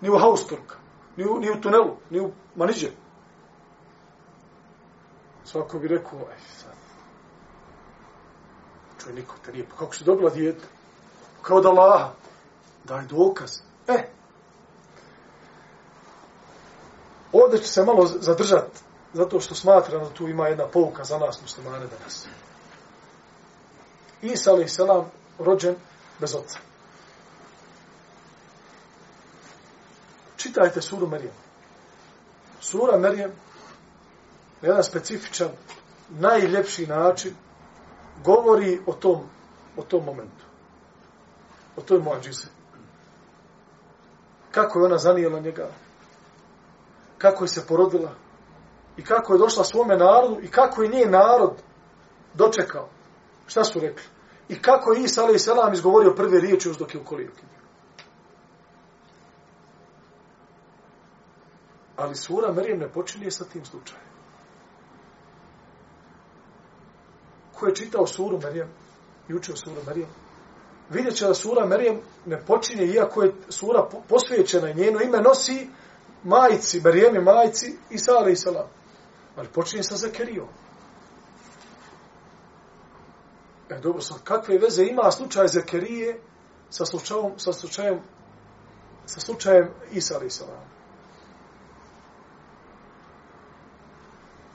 [0.00, 0.76] Ni u haustorka,
[1.16, 2.90] ni u, ni u tunelu, ni u maniđe.
[5.50, 6.74] Svako bi rekao, aj sad.
[8.98, 9.66] Čuj, niko te nije.
[9.68, 10.64] Pa kako si dobila dijete?
[11.42, 12.12] Kao da Allaha.
[12.84, 13.60] Daj dokaz.
[13.88, 14.08] E.
[17.32, 18.80] Ovdje ću se malo zadržati.
[19.12, 22.26] Zato što smatram da tu ima jedna pouka za nas muslimane danas.
[24.22, 25.74] Isa alaih selam rođen
[26.20, 26.58] bez oca.
[30.36, 31.34] Čitajte suru Merijem.
[32.60, 33.32] Sura Merijem
[34.62, 35.48] na jedan specifičan,
[36.08, 37.34] najljepši način
[38.24, 39.20] govori o tom,
[39.76, 40.44] o tom momentu.
[41.76, 42.46] O toj mođize.
[44.50, 45.68] Kako je ona zanijela njega.
[47.18, 48.14] Kako je se porodila.
[48.96, 50.38] I kako je došla svome narodu.
[50.42, 51.62] I kako je nije narod
[52.34, 52.88] dočekao.
[53.46, 54.04] Šta su rekli?
[54.48, 57.42] I kako je Isa alaih selam izgovorio prve riječi uz dok je u kolijevki.
[61.96, 64.09] Ali sura Merijem ne počinje sa tim slučajem.
[67.60, 68.68] Ko je čitao suru Merijem
[69.28, 70.08] i učio suru Merijem,
[70.90, 75.68] vidjet će da sura Merijem ne počinje, iako je sura posvećena i njeno ime nosi
[76.24, 78.68] majici, Merijem je majici Isa alaih salam.
[79.36, 80.48] Ali počinje sa Zakerijom.
[83.70, 86.20] E, dobro, sad, kakve veze ima slučaj Zekerije
[86.70, 88.00] sa slučajem, sa slučajem,
[89.06, 90.64] sa slučajem Isa alaih salam?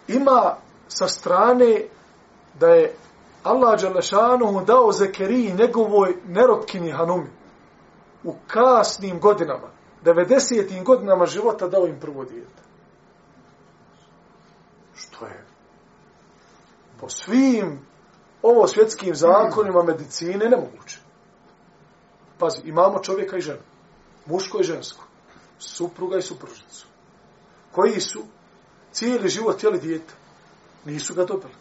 [0.08, 0.56] Ima
[0.88, 1.88] sa strane
[2.60, 2.96] da je
[3.44, 7.30] Allah Đalešanu dao Zekeriji njegovoj nerotkini Hanumi
[8.24, 9.68] u kasnim godinama,
[10.04, 10.84] 90.
[10.84, 12.62] godinama života dao im prvo dijete.
[14.96, 15.46] Što je?
[17.00, 17.80] Po svim
[18.42, 21.00] ovo svjetskim zakonima medicine nemoguće.
[22.40, 23.62] Pazi, imamo čovjeka i ženu.
[24.26, 25.04] Muško i žensko.
[25.60, 26.88] Supruga i supružnicu.
[27.72, 28.24] Koji su
[28.92, 30.14] cijeli život jeli dijete.
[30.86, 31.54] Nisu ga dobili.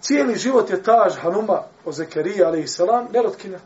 [0.00, 3.58] Cijeli život je taž Hanuma o Zekerija, ali i selam, nerotkina.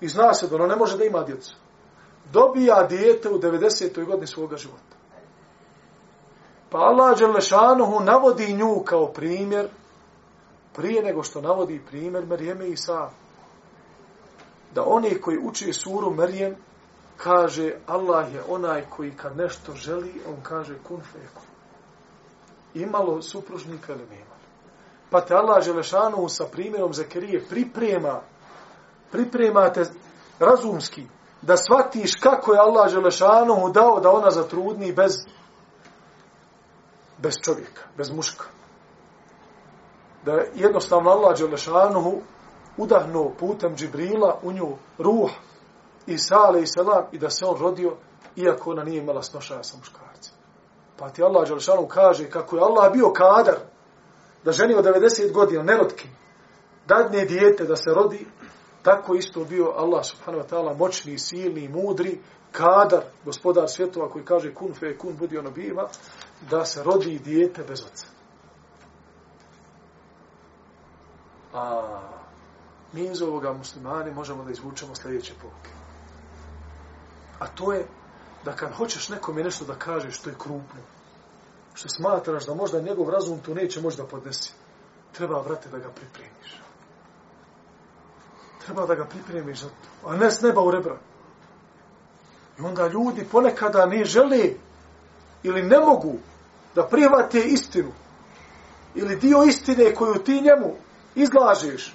[0.00, 1.56] I zna se da ona ne može da ima djecu.
[2.32, 4.04] Dobija dijete u 90.
[4.06, 4.96] godini svoga života.
[6.70, 9.68] Pa Allah Đelešanuhu navodi nju kao primjer
[10.76, 13.10] prije nego što navodi primjer Marijeme i Isa.
[14.74, 16.56] Da oni koji uči suru Marijem
[17.16, 21.42] kaže Allah je onaj koji kad nešto želi, on kaže kun feku.
[22.74, 24.29] Imalo supružnika ili nema.
[25.10, 28.20] Pa te Allah Želešanu sa primjerom Zakarije priprema,
[29.10, 29.84] priprema te
[30.38, 31.06] razumski,
[31.42, 35.12] da shvatiš kako je Allah Želešanu dao da ona zatrudni bez,
[37.18, 38.44] bez čovjeka, bez muška
[40.24, 42.20] da je jednostavno Allah Đelešanuhu
[42.76, 45.30] udahnuo putem Džibrila u nju ruh
[46.06, 47.96] i sale i selam i da se on rodio
[48.36, 50.34] iako ona nije imala snošaja sa muškarcem.
[50.98, 53.56] Pa ti Allah Đelešanuhu kaže kako je Allah bio kadar
[54.44, 56.08] da ženi od 90 godina nerotki
[56.86, 58.26] dadne dijete da se rodi
[58.82, 62.20] tako isto bio Allah subhanahu wa ta'ala moćni, silni, mudri
[62.52, 65.88] kadar, gospodar svjetova koji kaže kun fe kun budi ono biva
[66.50, 68.06] da se rodi dijete bez oca.
[71.54, 72.00] A
[72.92, 75.70] mi iz ovoga muslimani možemo da izvučemo sljedeće poruke.
[77.38, 77.86] A to je
[78.44, 80.80] da kad hoćeš nekome nešto da kažeš što je krupno,
[81.74, 84.52] što smatraš da možda njegov razum to neće možda podnesi,
[85.12, 86.60] treba, vrate, da ga pripremiš.
[88.64, 90.98] Treba da ga pripremiš za to, a ne s neba u rebra.
[92.58, 94.50] I onda ljudi ponekada ne žele
[95.42, 96.14] ili ne mogu
[96.74, 97.92] da prihvate istinu
[98.94, 100.74] ili dio istine koju ti njemu
[101.14, 101.94] izlažeš.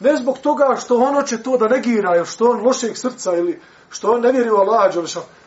[0.00, 3.60] Ne zbog toga što ono će to da negira, ili što on lošeg srca, ili
[3.90, 4.94] što on ne vjeri u Allah,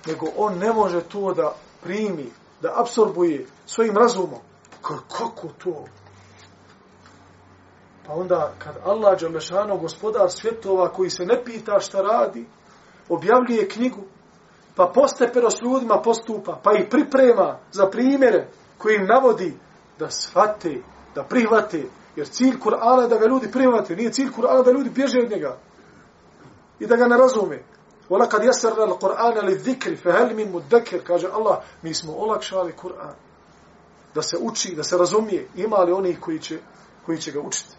[0.08, 4.40] nego on ne može to da primi, da absorbuje svojim razumom.
[4.82, 5.86] Kako to?
[8.08, 12.46] Pa onda, kad Allah, Đalešano, gospodar svjetova, koji se ne pita šta radi,
[13.10, 14.02] objavljuje knjigu,
[14.76, 19.58] pa postepeno s ljudima postupa, pa ih priprema za primjere koji im navodi
[20.00, 20.82] da shvate,
[21.16, 21.84] da prihvate,
[22.20, 25.32] Jer cilj Kur'ana je da ga ljudi prihvate, nije cilj Kur'ana da ljudi bježe od
[25.32, 25.58] njega.
[26.80, 27.64] I da ga ne razume.
[28.10, 32.74] Ola kad jesarna al-Qur'ana li zikri, fe hel min mudekir, kaže Allah, mi smo olakšali
[32.74, 33.14] Kur'an.
[34.16, 35.48] Da se uči, da se razumije.
[35.56, 36.60] Ima li onih koji će,
[37.06, 37.76] koji će ga učiti?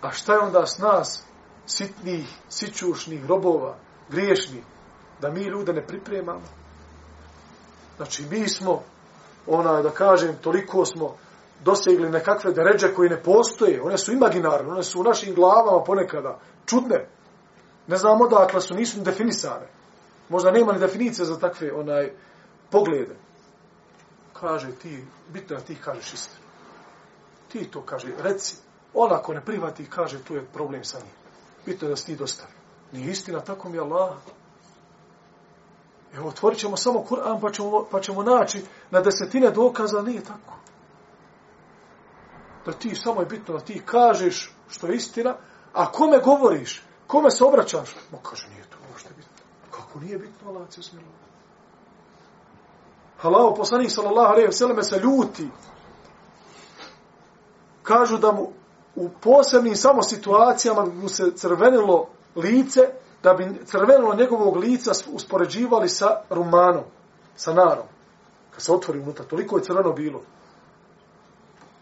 [0.00, 1.22] A šta je onda s nas,
[1.66, 3.76] sitnih, sićušnih robova,
[4.08, 4.64] griješnih,
[5.20, 6.42] da mi ljude ne pripremamo?
[7.96, 8.82] Znači, mi smo,
[9.46, 11.16] ona, da kažem, toliko smo
[11.64, 13.82] dosegli nekakve deređe koji ne postoje.
[13.82, 17.08] One su imaginarne, one su u našim glavama ponekada čudne.
[17.86, 19.66] Ne znam odakle su, nisu ni definisane.
[20.28, 22.12] Možda nema ni definicije za takve onaj
[22.70, 23.16] poglede.
[24.32, 26.46] Kaže ti, bitno je ti kažeš istinu.
[27.48, 28.56] Ti to kaže, reci.
[28.94, 31.14] On ako ne prihvati, kaže, tu je problem sa njim.
[31.66, 32.52] Bitno je da si ti dostavi.
[32.92, 34.16] Nije istina, tako mi je Allah.
[36.14, 40.54] Evo, otvorit ćemo samo Kur'an, pa ćemo, pa ćemo naći na desetine dokaza, nije tako.
[42.66, 45.36] Da ti, samo je bitno da ti kažeš što je istina,
[45.72, 46.82] a kome govoriš,
[47.12, 49.44] kome se obraćaš, mo kaže, nije to ono uopšte bitno.
[49.70, 51.06] Kako nije bitno, Allah se smilo.
[53.18, 55.48] Halao, poslanik sallallahu alaihi wa se ljuti.
[57.82, 58.48] Kažu da mu
[58.96, 62.80] u posebnim samo situacijama mu se crvenilo lice,
[63.22, 66.84] da bi crvenilo njegovog lica uspoređivali sa rumanom,
[67.36, 67.86] sa narom.
[68.50, 70.22] Kad se otvori unutra, toliko je crveno bilo.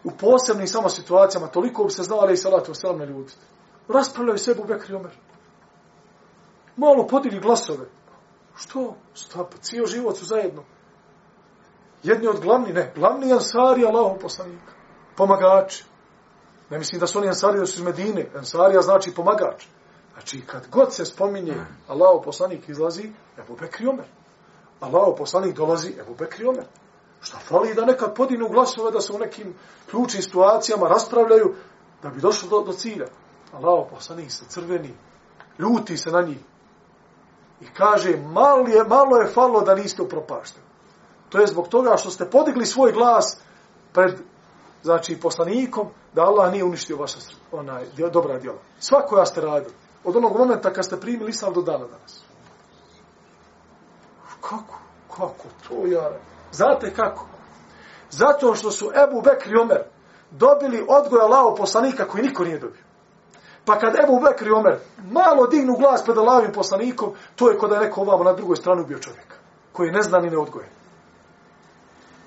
[0.03, 3.33] U posebnim samo situacijama, toliko bi se znao, ali i salatu wasalam na ljudi.
[3.87, 5.11] Raspravljaju se Ebu Bekri Omer.
[6.77, 7.85] Malo podili glasove.
[8.55, 8.95] Što?
[9.13, 10.63] Stapa, cijel život su zajedno.
[12.03, 14.73] Jedni od glavni, ne, glavni ansari Allahov poslanika.
[15.17, 15.83] Pomagači.
[16.69, 18.29] Ne mislim da su oni ansari da su iz Medine.
[18.35, 19.65] Ansarija znači pomagač.
[20.13, 21.55] Znači, kad god se spominje
[21.87, 24.05] Allahov poslanik izlazi, Ebu Bekri Omer.
[24.79, 26.65] Allahov poslanik dolazi, Ebu Bekri Omer.
[27.21, 29.53] Šta fali da nekad podinu glasove da se u nekim
[29.89, 31.55] ključnim situacijama raspravljaju
[32.03, 33.05] da bi došlo do, do cilja.
[33.53, 34.93] Allaho poslanik se crveni,
[35.59, 36.39] ljuti se na njih.
[37.61, 40.65] I kaže, malo je, malo je falo da niste upropašteni.
[41.29, 43.37] To je zbog toga što ste podigli svoj glas
[43.93, 44.19] pred
[44.83, 47.17] znači poslanikom da Allah nije uništio vaša
[47.51, 48.57] onaj dobra djela.
[48.79, 49.73] Svako ja ste radili.
[50.03, 52.23] Od onog momenta kad ste primili islam do dana danas.
[54.41, 54.79] Kako?
[55.09, 55.47] Kako?
[55.67, 56.11] To ja...
[56.51, 57.25] Znate kako?
[58.09, 59.83] Zato što su Ebu Bekri Omer
[60.31, 62.90] dobili odgoj Allaho poslanika koji niko nije dobio.
[63.65, 64.79] Pa kad Ebu Bekri Omer
[65.11, 68.81] malo dignu glas pred Allahovim poslanikom, to je kod je neko ovamo na drugoj strani
[68.81, 69.35] ubio čovjeka.
[69.71, 70.69] Koji ne zna ni neodgojen.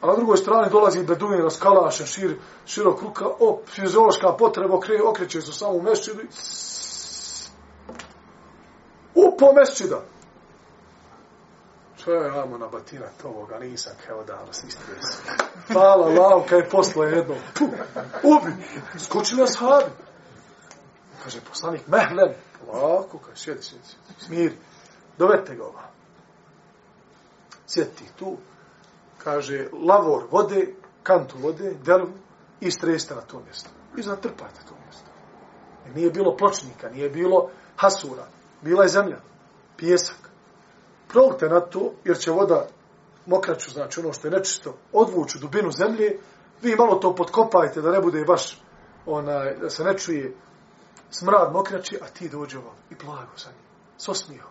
[0.01, 5.41] A na drugoj strani dolazi Beduin, raskalašen, šir, širok ruka, op, fiziološka potreba, okre, okreće
[5.41, 6.26] se samo u mešćidu i
[9.14, 10.01] upo mešćida.
[12.05, 15.05] Čo je amo na batina tovoga, nisam kao da vas istres.
[15.72, 17.35] Hvala Allah, kaj je posla jedno.
[18.22, 18.53] Ubi,
[18.99, 19.91] skoči na sahabi.
[21.25, 22.35] Kaže, poslanik, mehlen.
[22.68, 24.25] Lako, kaže, sjedi, sjedi, sjedi.
[24.25, 24.57] Smiri.
[25.18, 25.91] Dovete ga ovam.
[27.66, 28.37] Sjeti tu.
[29.18, 32.09] Kaže, lavor vode, kantu vode, delu,
[32.61, 33.70] i streste na to mjesto.
[33.97, 35.11] I zatrpate to mjesto.
[35.85, 38.27] Jer nije bilo pločnika, nije bilo hasura.
[38.62, 39.20] Bila je zemlja,
[39.77, 40.31] pijesak.
[41.09, 42.66] Prolite na to, jer će voda
[43.27, 46.18] mokraću, znači ono što je nečisto, odvuću dubinu zemlje,
[46.62, 48.62] vi malo to potkopajte da ne bude baš
[49.07, 50.37] onaj, da se ne čuje
[51.19, 53.67] smrad mokrači, a ti dođe ovam i blago za njim,
[53.99, 54.51] s osmijom.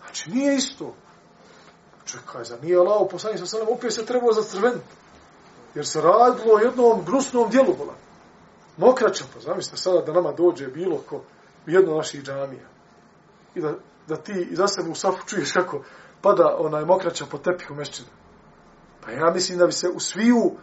[0.00, 0.94] Znači, nije isto.
[2.04, 4.80] Čekaj, za nije Allah, poslanik sa selem, opet se trebao za crven.
[5.74, 7.94] Jer se radilo o jednom grusnom dijelu, bola.
[8.76, 11.16] Mokraća, pa zamislite sada da nama dođe bilo ko
[11.66, 12.68] u jedno naših džamija.
[13.54, 13.74] I da,
[14.08, 15.82] da ti za sebe u safu čuješ kako
[16.22, 18.08] pada onaj mokraća po tepihu mešćina.
[19.04, 20.56] Pa ja mislim da bi se u sviju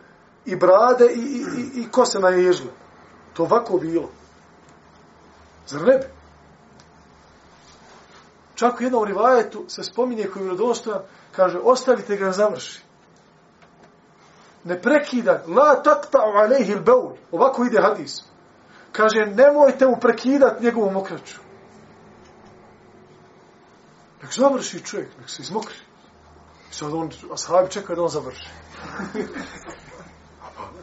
[0.45, 2.82] i brade i, i, i, i kose naježile.
[3.33, 4.09] To ovako bilo.
[5.67, 6.05] Zar ne bi?
[8.55, 11.01] Čak u jednom rivajetu se spominje koji je vjerodostojan,
[11.35, 12.81] kaže, ostavite ga završi.
[14.63, 17.15] Ne prekida, La takta'u alejhi l-beul.
[17.31, 18.23] Ovako ide hadis.
[18.91, 21.39] Kaže, nemojte mu prekidat njegovu mokraću.
[24.21, 25.75] Nek završi čovjek, nek se izmokri.
[26.71, 28.49] I sad on, ashabi čekaju da on završi.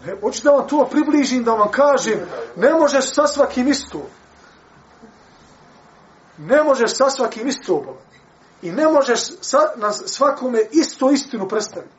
[0.07, 2.21] Ne, hoću da vam to približim, da vam kažem,
[2.57, 4.07] ne možeš sa svakim isto.
[6.39, 7.99] Ne možeš sa svakim isto.
[8.63, 11.95] I ne možeš sa, na svakome isto istinu predstaviti.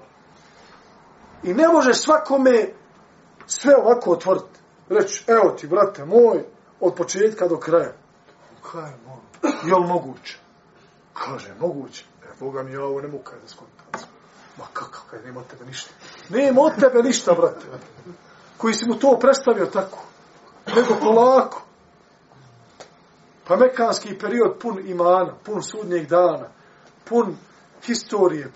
[1.43, 2.73] I ne možeš svakome
[3.47, 4.59] sve ovako otvoriti.
[4.89, 6.43] Reći, evo ti, brate moj,
[6.79, 7.93] od početka do kraja.
[8.71, 9.51] Kaj je moj?
[9.65, 10.39] Je moguće?
[11.13, 12.05] Kaže, moguće.
[12.23, 13.80] E, Boga mi ja ovo ne mogu kada skontam.
[14.57, 15.91] Ma kakav, kaj, nema od tebe ništa.
[16.29, 17.65] Nema od tebe ništa, brate.
[18.57, 20.03] Koji si mu to predstavio tako.
[20.75, 21.61] Nego polako.
[23.47, 26.47] Pa mekanski period pun imana, pun sudnjeg dana,
[27.05, 27.37] pun
[27.83, 28.51] historije,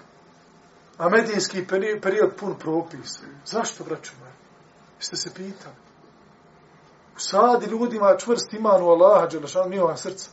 [0.97, 1.67] a medijski
[2.01, 3.19] period pun propisa.
[3.45, 4.31] Zašto, braću moja?
[4.97, 5.75] Jeste se pitali?
[7.15, 10.29] Usadi ljudima čvrst iman u Allaha, Đelešan, njihova srca.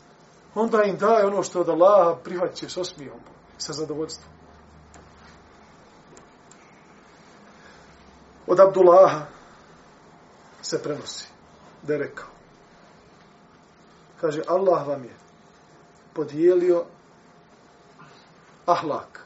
[0.55, 3.21] Onda im daje ono što od Allaha prihvaće s osmijom,
[3.59, 4.32] sa zadovoljstvom.
[8.53, 9.27] Od Abdullaha
[10.63, 11.29] se prenosi
[11.83, 12.29] da je rekao.
[14.21, 15.15] Kaže, Allah vam je
[16.13, 16.85] podijelio
[18.67, 19.21] ahlak.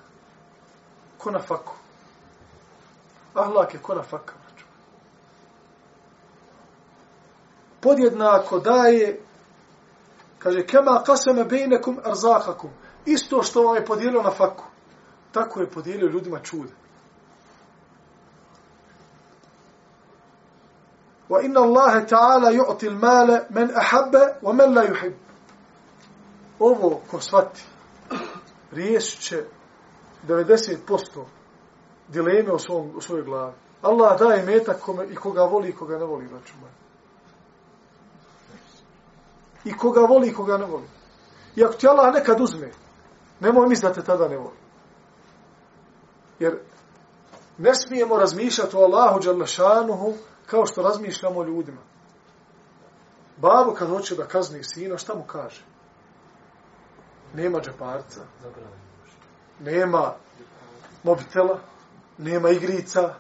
[1.18, 1.74] Ko na faku.
[3.34, 4.34] Ahlak je ko na faka.
[7.86, 9.20] podjednako daje,
[10.38, 12.70] kaže, kema kaseme bejnekum arzakakum,
[13.04, 14.64] isto što vam je podijelio na faku,
[15.32, 16.72] tako je podijelio ljudima čude.
[21.28, 24.84] Wa inna Allahe ta'ala ju'ti male men ahabbe wa men la.
[26.58, 27.62] Ovo, ko shvati,
[28.72, 29.44] riješit će
[30.28, 31.24] 90%
[32.08, 33.52] dileme u, svom, u svojoj glavi.
[33.82, 36.72] Allah daje metak kome, i koga voli i koga ne voli, braću moje.
[39.64, 40.88] I koga voli i koga ne voli.
[41.56, 42.70] I ako ti Allah nekad uzme,
[43.40, 44.56] nemoj misliti da te tada ne voli.
[46.38, 46.58] Jer
[47.58, 50.14] ne smijemo razmišljati o Allahu Đalešanuhu
[50.46, 51.80] kao što razmišljamo o ljudima.
[53.36, 55.64] Babo kad hoće da kazni sina, šta mu kaže?
[57.34, 58.20] Nema džeparca,
[59.60, 60.14] nema
[61.02, 61.60] mobitela,
[62.18, 63.14] nema igrica,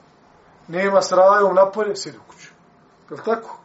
[0.68, 2.50] nema s rajom napolje, sjedi u kuću.
[3.10, 3.58] Je tako?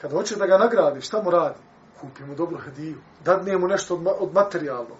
[0.00, 1.58] Kad hoće da ga nagradi, šta mu radi?
[2.00, 4.98] Kupi mu dobru hediju, dadne mu nešto od, od materijalnog.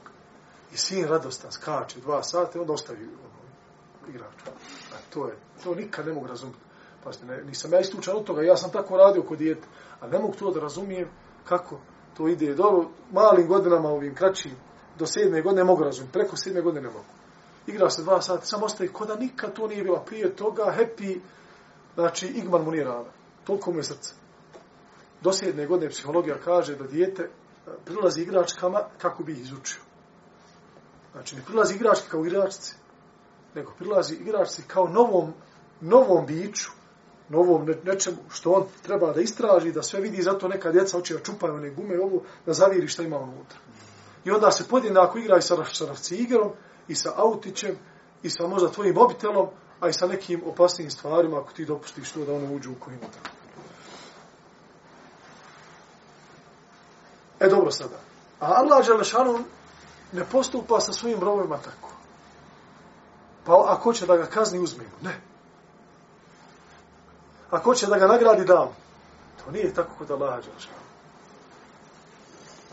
[0.72, 4.50] I sin radostan skače dva sata i onda ostavi ono, igrača.
[4.92, 6.63] A to je, to nikad ne mogu razumjeti.
[7.04, 9.66] Pa ne, nisam ja istučan od toga, ja sam tako radio kod djete,
[10.00, 11.08] a ne mogu to da razumijem
[11.44, 11.78] kako
[12.16, 14.52] to ide Dobro, malim godinama ovim kraćim,
[14.98, 17.04] do sedme godine mogu razumjeti, preko sedme godine ne mogu
[17.66, 21.20] igra se dva sata, samo ostaje kod da nikad to nije bila prije toga, happy,
[21.94, 23.10] znači igman mu nije rada.
[23.44, 24.14] Toliko mu je srce.
[25.20, 27.30] Do sedme godine psihologija kaže da dijete e,
[27.84, 29.80] prilazi igračkama kako bi ih izučio.
[31.12, 32.74] Znači, ne prilazi igračke kao igračci,
[33.54, 35.32] nego prilazi igračci kao novom,
[35.80, 36.70] novom biću,
[37.28, 41.20] novom nečemu što on treba da istraži, da sve vidi, zato neka djeca hoće da
[41.20, 43.58] čupaju one gume ovo, da zaviri šta ima unutra.
[44.24, 46.50] I onda se podjednako igraju sa, sa, sa igrom,
[46.88, 47.76] i sa autićem,
[48.22, 49.48] i sa možda tvojim mobitelom,
[49.80, 52.96] a i sa nekim opasnim stvarima, ako ti dopustiš to da ono uđu u koji
[52.96, 53.20] unutra.
[57.40, 57.96] E dobro sada.
[58.40, 59.38] A Allah Želešanu
[60.12, 61.88] ne postupa sa svojim robovima tako.
[63.44, 64.90] Pa ako će da ga kazni, uzmimo.
[65.02, 65.20] Ne.
[67.50, 68.68] Ako će da ga nagradi, dam.
[69.44, 70.84] To nije tako kod Allaha Đelešanu.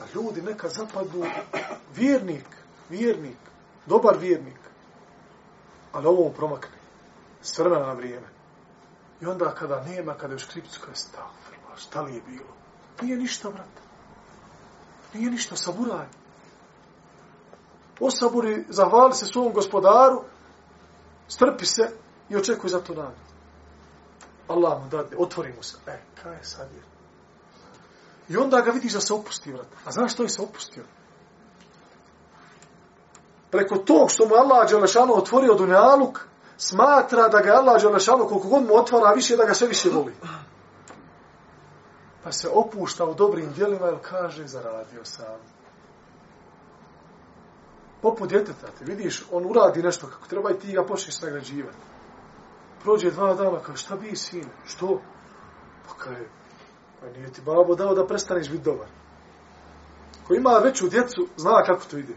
[0.01, 1.25] A ljudi neka zapadnu
[1.95, 2.45] vjernik,
[2.89, 3.37] vjernik,
[3.85, 4.59] dobar vjernik,
[5.91, 6.77] ali ovo mu promakne,
[7.41, 8.27] s vremena na vrijeme.
[9.21, 12.49] I onda kada nema, kada je u škripcu, kada je stavila, šta li je bilo?
[13.01, 13.81] Nije ništa, brat.
[15.13, 16.07] Nije ništa, saburaj.
[17.99, 20.23] Osaburi, zahvali se svom gospodaru,
[21.27, 21.91] strpi se
[22.29, 23.30] i očekuj za to nagradu.
[24.51, 25.77] Allah mu dadne, otvori mu se.
[25.87, 26.83] E, kaj je sad je?
[28.29, 29.67] I onda ga vidiš da se opusti, vrat.
[29.85, 30.83] A znaš što je se opustio?
[33.51, 36.19] preko tog što mu Allah Đelešanu otvorio dunjaluk,
[36.57, 40.13] smatra da ga Allah Đelešanu koliko god mu otvara, više da ga sve više voli.
[42.23, 45.39] Pa se opušta u dobrim dijelima, jer kaže, zaradio sam.
[48.01, 51.77] Poput djeteta, te vidiš, on uradi nešto kako treba i ti ga počneš nagrađivati.
[52.83, 54.45] Prođe dva dana, kaže, šta bi sin?
[54.65, 55.01] Što?
[55.87, 56.25] Pa kaže,
[57.01, 58.87] pa nije ti babo dao da prestaneš biti dobar.
[60.27, 62.13] Ko ima veću djecu, zna kako to ide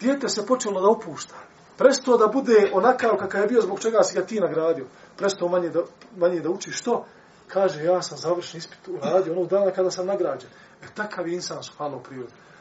[0.00, 1.34] dijete se počelo da opušta.
[1.78, 4.86] Presto da bude onakav kakav je bio zbog čega si ga ti nagradio.
[5.16, 5.82] Presto manje da,
[6.16, 7.04] manje da uči što?
[7.48, 10.50] Kaže, ja sam završen ispit uradio onog dana kada sam nagrađen.
[10.82, 12.00] E takav je insan su hvala.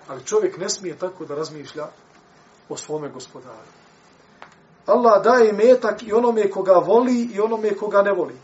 [0.07, 1.87] Ali čovjek ne smije tako da razmišlja
[2.69, 3.84] o svome gospodaru.
[4.87, 8.35] Allah daje metak i onome koga voli i onome koga ne voli.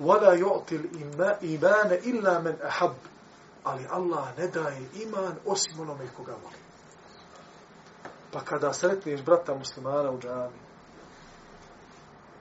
[0.00, 2.94] وَلَا يُعْتِ الْإِمَانَ illa مَنْ أَحَبْ
[3.64, 6.62] Ali Allah ne daje iman osim onome koga voli.
[8.32, 10.58] Pa kada sretneš brata muslimana u džami,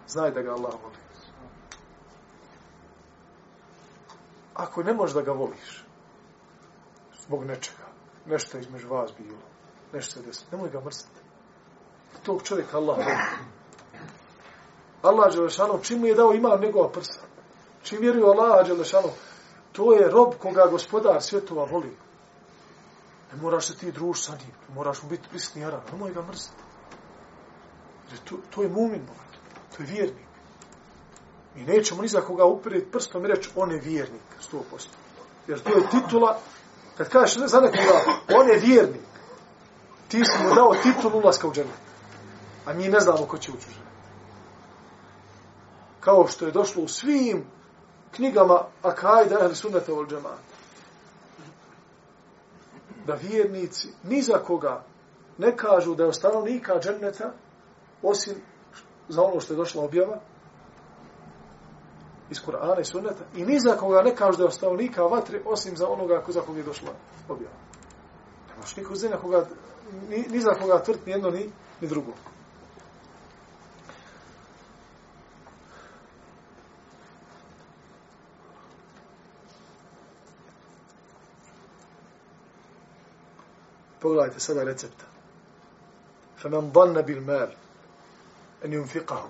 [0.08, 0.98] znaj da ga Allah voli.
[4.54, 5.86] Ako ne možeš da ga voliš,
[7.26, 7.88] zbog nečega,
[8.26, 9.38] nešto između vas bilo,
[9.94, 11.21] nešto se desilo, nemoj ga mrziti.
[12.24, 13.18] Tog čovjeka Allah voli.
[15.02, 17.20] Allah Đelešanu, čim mu je dao iman njegova prsa,
[17.84, 19.10] čim vjeruju Allah Đelešanu,
[19.72, 21.98] to je rob koga gospodar svjetova voli.
[23.32, 24.76] Ne moraš se ti druž sa njim.
[24.76, 25.82] Moraš mu biti prisni jaran.
[25.92, 26.64] Ne moj ga mrziti.
[28.10, 29.32] Jer to, to je mumin, bogat.
[29.78, 30.28] To je vjernik.
[31.56, 34.22] Mi nećemo ni za koga upiriti prstom i reći on je vjernik.
[34.52, 34.62] 100%.
[35.48, 36.40] Jer to je titula.
[36.98, 38.02] Kad kažeš ne za nekoga,
[38.36, 39.02] on je vjernik.
[40.08, 41.91] Ti si mu dao titul ulaska u džene.
[42.66, 43.92] A mi ne znamo ko će ući u džene.
[46.00, 47.46] Kao što je došlo u svim
[48.12, 50.52] knjigama Akajda ili Sunnata ol džemata
[53.06, 54.84] da vjernici ni za koga
[55.38, 57.34] ne kažu da je stanovnika dženneta
[58.02, 58.36] osim
[59.10, 60.20] za ono što je došla objava
[62.30, 65.78] iz Kur'ana i sunneta i ni za koga ne kažu da je stanovnika vatre osim
[65.78, 66.90] za onoga ko za koga je došla
[67.30, 67.54] objava.
[68.50, 69.46] Ne možeš niko koga,
[70.10, 71.52] ni, ni za koga tvrti ni jedno ni,
[71.82, 72.12] ni drugo.
[84.02, 85.06] Pogledajte sada recepta.
[86.42, 87.56] فمن ظن بالمال
[88.66, 89.30] أن ينفقه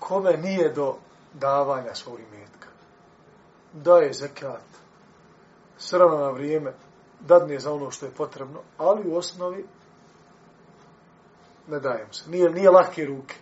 [0.00, 0.96] kome nije do
[1.34, 2.68] davanja svog imetka.
[3.72, 4.62] Daje zekat,
[5.78, 6.72] srana na vrijeme,
[7.20, 9.64] dadne za ono što je potrebno, ali u osnovi
[11.68, 12.30] ne dajem se.
[12.30, 13.36] Nije, nije lahke ruke.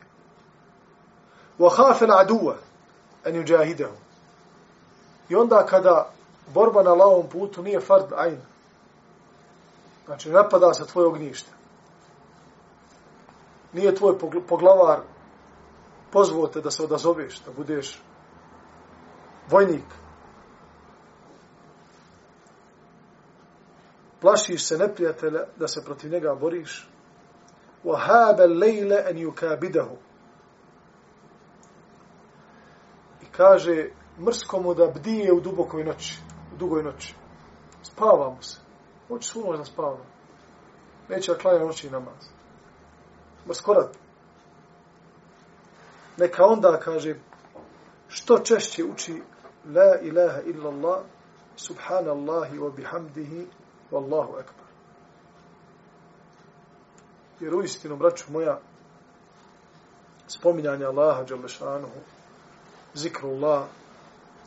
[1.58, 2.54] وَحَافَ الْعَدُوَ
[3.24, 3.90] أَنْ يُجَاهِدَهُ
[5.28, 6.12] I onda kada
[6.54, 8.40] borba na lavom putu nije fard ajn,
[10.07, 11.51] znači napada se tvoj ognjište,
[13.73, 14.17] nije tvoj
[14.47, 14.99] poglavar
[16.11, 18.01] pozvao te da se odazoveš, da budeš
[19.49, 19.85] vojnik.
[24.21, 26.89] Plašiš se neprijatelja da se protiv njega boriš.
[27.83, 29.87] وَهَابَ اللَّيْلَ أَنْ يُكَابِدَهُ
[33.21, 36.19] I kaže mrskomu da bdije u dubokoj noći,
[36.53, 37.15] u dugoj noći.
[37.83, 38.41] Spava mu
[39.08, 39.98] Hoćeš Hoće noć da spava.
[41.08, 42.28] Neće da klanja noći namaz.
[43.46, 43.96] Mrskorat
[46.18, 47.14] neka onda kaže
[48.08, 49.22] što češće uči
[49.74, 51.00] la ilaha illa Allah
[51.56, 53.46] subhanallahi wa bihamdihi
[53.90, 54.66] wallahu akbar
[57.40, 58.60] jer u istinu braću moja
[60.26, 62.00] spominjanje Allaha Đalešanuhu
[62.94, 63.64] zikru Allah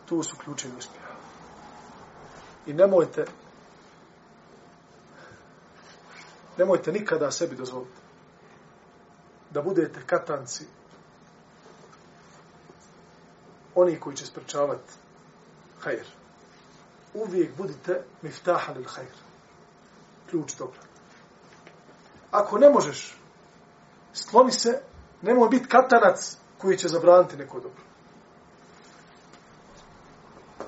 [0.06, 1.16] tu su ključevi uspjeha
[2.66, 3.26] i nemojte
[6.58, 8.02] nemojte nikada sebi dozvoliti
[9.52, 10.66] da budete katanci
[13.76, 14.92] oni koji će sprečavati
[15.80, 16.06] hajr.
[17.14, 19.16] Uvijek budite miftaha lil hajr.
[20.30, 20.80] Ključ dobra.
[22.32, 23.18] Ako ne možeš,
[24.14, 24.82] skloni se,
[25.22, 27.84] nemoj biti katanac koji će zabraniti neko dobro.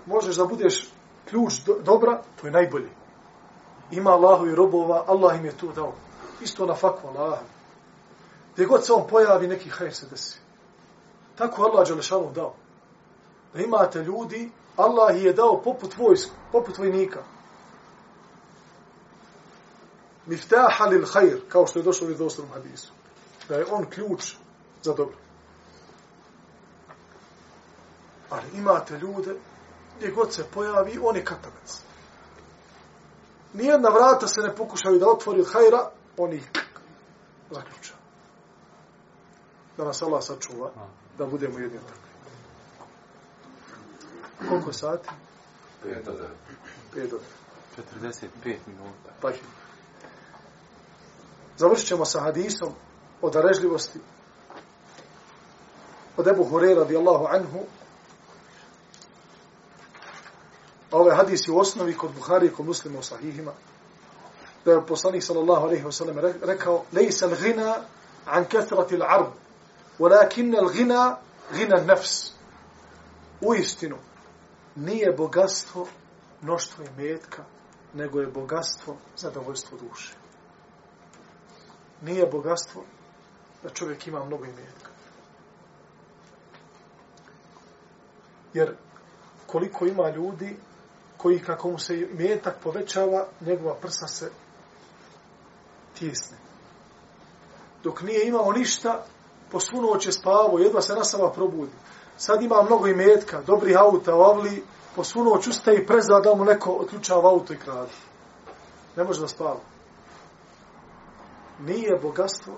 [0.05, 0.89] Možeš da budeš
[1.29, 2.89] ključ do, dobra, to je najbolji.
[3.93, 5.93] Ima Allahu i robova, Allah im je to dao.
[6.41, 7.39] Isto na fakvu Allah.
[8.53, 10.39] Gdje god se on pojavi, neki hajr se desi.
[11.35, 12.53] Tako Allah Đelešanu dao
[13.53, 17.23] da imate ljudi, Allah je dao poput vojsku, poput vojnika.
[20.25, 22.91] Miftaha lil khair, kao što je došlo u vjerovostnom hadisu.
[23.49, 24.35] Da je on ključ
[24.83, 25.15] za dobro.
[28.29, 29.35] Ali imate ljude,
[29.97, 31.81] gdje god se pojavi, on je katanac.
[33.53, 36.49] Nijedna vrata se ne pokušaju da otvori od hajra, on ih
[37.51, 37.93] zaključa.
[39.77, 40.71] Da nas Allah sačuva,
[41.17, 41.99] da budemo jedni tako.
[44.49, 45.09] Koliko sati?
[45.85, 46.17] 5 do 9.
[46.95, 47.19] 5 do
[47.77, 49.09] 45 minuta.
[49.21, 49.31] Pa
[51.57, 52.73] Završit ćemo sa hadisom
[53.21, 53.99] o darežljivosti
[56.17, 57.59] od Ebu Hurey radijallahu anhu.
[60.91, 63.51] A ovaj hadis je u osnovi kod Buhari i kod muslima u sahihima.
[64.65, 67.75] Da je poslanik sallallahu alaihi wa sallam rekao Lejsa l'gina
[68.25, 69.31] an kathrati l-arb,
[69.99, 71.17] walakin l'gina
[71.53, 72.31] gina nefs.
[73.41, 73.97] U istinu,
[74.75, 75.87] nije bogatstvo
[76.41, 77.43] mnoštvo imetka,
[77.93, 80.13] nego je bogatstvo zadovoljstvo duše.
[82.01, 82.83] Nije bogatstvo
[83.63, 84.89] da čovjek ima mnogo imetka.
[88.53, 88.75] Jer
[89.47, 90.57] koliko ima ljudi
[91.24, 94.32] koji kako mu se imetak povećava, njegova prsa se
[95.99, 96.38] tjesne.
[97.84, 99.05] Dok nije imao ništa,
[99.51, 101.71] po svu noć je spavo, jedva se nasama probudi
[102.17, 104.63] sad ima mnogo imetka, dobri auta, ovli,
[104.95, 107.91] po svu noć ustaje i prezda da mu neko otključava auto i kradi.
[108.95, 109.59] Ne može da spava.
[111.59, 112.53] Nije bogatstvo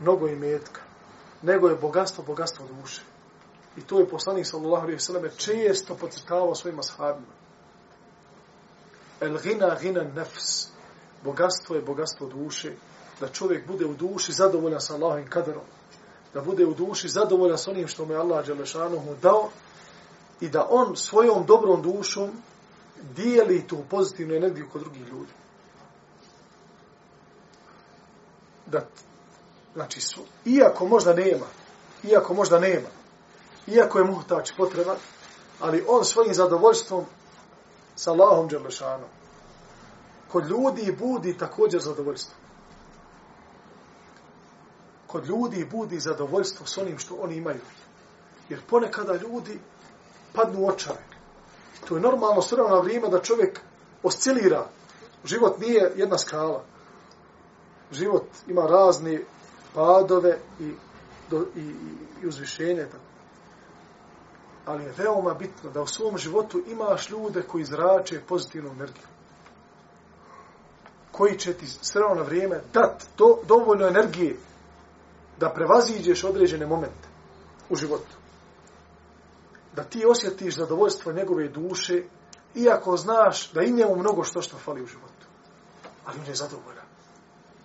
[0.00, 0.80] mnogo imetka,
[1.42, 3.02] nego je bogatstvo, bogatstvo duše.
[3.76, 7.32] I to je poslanik sallallahu alejhi ve selleme često podcrtavao svojim ashabima.
[9.20, 10.68] El gina gina nefs.
[11.24, 12.72] Bogatstvo je bogatstvo duše.
[13.20, 15.64] Da čovjek bude u duši zadovoljan sa Allahovim kaderom
[16.34, 19.48] da bude u duši zadovoljan s onim što mu je Allah Đelešanohu dao
[20.40, 22.30] i da on svojom dobrom dušom
[23.16, 25.32] dijeli tu pozitivnu energiju kod drugih ljudi.
[28.66, 28.86] Da,
[29.74, 31.46] znači, su, iako možda nema,
[32.04, 32.88] iako možda nema,
[33.66, 34.96] iako je muhtač potreba,
[35.60, 37.04] ali on svojim zadovoljstvom
[37.98, 39.08] sa Allahom Đelešanom
[40.32, 42.34] kod ljudi budi također zadovoljstvo
[45.08, 47.60] kod ljudi budi zadovoljstvo s onim što oni imaju.
[48.48, 49.58] Jer ponekada ljudi
[50.32, 51.04] padnu u očare.
[51.88, 53.60] To je normalno s vremena vrijeme da čovjek
[54.02, 54.66] oscilira.
[55.24, 56.64] Život nije jedna skala.
[57.92, 59.20] Život ima razne
[59.74, 60.72] padove i,
[61.30, 61.72] do, i, i,
[62.22, 62.84] i uzvišenje.
[62.84, 63.04] Tako.
[64.68, 69.06] Ali je veoma bitno da u svom životu imaš ljude koji zrače pozitivnu energiju.
[71.12, 74.36] Koji će ti s na vrijeme dat do, dovoljno energije
[75.40, 77.08] da prevaziđeš određene momente
[77.70, 78.16] u životu.
[79.76, 82.02] Da ti osjetiš zadovoljstvo njegove duše,
[82.54, 85.26] iako znaš da i njemu mnogo što što fali u životu.
[86.04, 86.86] Ali on je zadovoljan.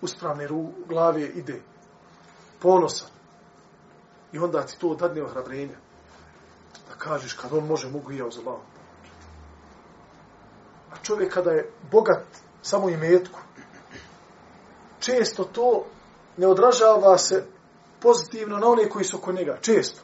[0.02, 1.62] Uspravne ru, glave ide.
[2.60, 3.10] Ponosan.
[4.32, 5.78] I onda ti to dadne ohrabrenja.
[7.04, 8.66] Kažeš kad on može, mogu i ja uzabavam.
[10.92, 12.26] A čovjek kada je bogat
[12.62, 13.40] samo i metku,
[15.00, 15.86] često to
[16.38, 17.46] ne odražava se
[18.00, 19.58] pozitivno na one koji su oko njega.
[19.62, 20.02] Često.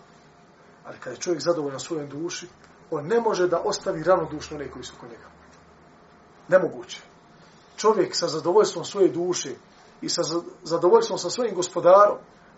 [0.85, 2.47] Ali kada je čovjek zadovoljan svojom duši,
[2.91, 5.29] on ne može da ostavi ravnodušno one koji su oko njega.
[6.47, 7.01] Nemoguće.
[7.77, 9.55] Čovjek sa zadovoljstvom svoje duše
[10.01, 10.21] i sa
[10.63, 12.17] zadovoljstvom sa svojim gospodarom,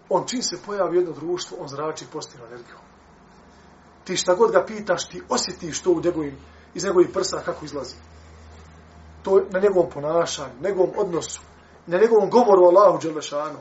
[0.10, 2.91] on čim se pojavi jedno društvo, on zrači pozitivnu energijom.
[4.12, 6.38] Ti šta god ga pitaš, ti osjetiš to u njegovim,
[6.74, 7.96] iz njegovih prsa kako izlazi.
[9.24, 11.42] To na njegovom ponašanju, njegovom odnosu,
[11.88, 13.60] na njegovom govoru Allahu Đelešanu,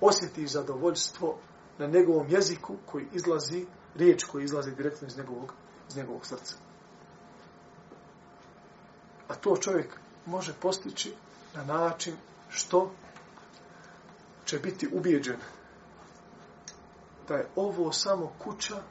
[0.00, 1.36] osjetiš zadovoljstvo
[1.78, 5.52] na njegovom jeziku koji izlazi, riječ koji izlazi direktno iz njegovog,
[5.88, 6.56] iz njegovog srca.
[9.28, 11.14] A to čovjek može postići
[11.54, 12.16] na način
[12.48, 12.90] što
[14.44, 15.38] će biti ubijeđen
[17.28, 18.82] da je ovo samo kuća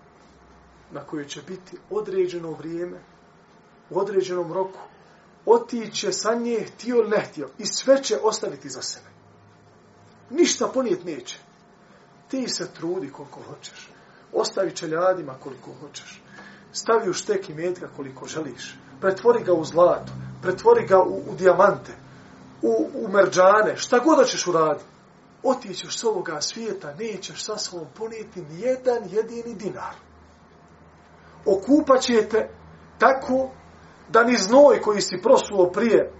[0.91, 2.97] na kojoj će biti određeno vrijeme,
[3.89, 4.79] u određenom roku,
[5.45, 9.07] otiće sa nje htio ili ne htio i sve će ostaviti za sebe.
[10.29, 11.37] Ništa ponijet neće.
[12.27, 13.89] Ti se trudi koliko hoćeš.
[14.33, 16.21] Ostavi čeljadima koliko hoćeš.
[16.71, 18.75] Stavi u štek i metka koliko želiš.
[19.01, 20.11] Pretvori ga u zlato.
[20.41, 21.91] Pretvori ga u, u dijamante.
[22.61, 23.77] U, u merđane.
[23.77, 24.85] Šta god ćeš uraditi.
[25.43, 29.95] Otićeš s ovoga svijeta, nećeš sa sobom ponijeti ni jedan jedini dinar.
[31.45, 32.49] Okupat ćete
[32.97, 33.49] tako
[34.09, 36.13] da ni znoj koji si prosuo prije,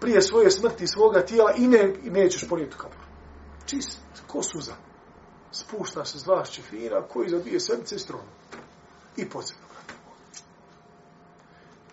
[0.00, 3.02] prije svoje smrti svoga tijela i, ne, i nećeš ponijeti kabor.
[3.66, 4.74] Čist, ko suza.
[5.52, 6.44] Spušta se z dva
[7.08, 8.28] koji za dvije sedmice stronu.
[9.16, 9.66] I podsjetno.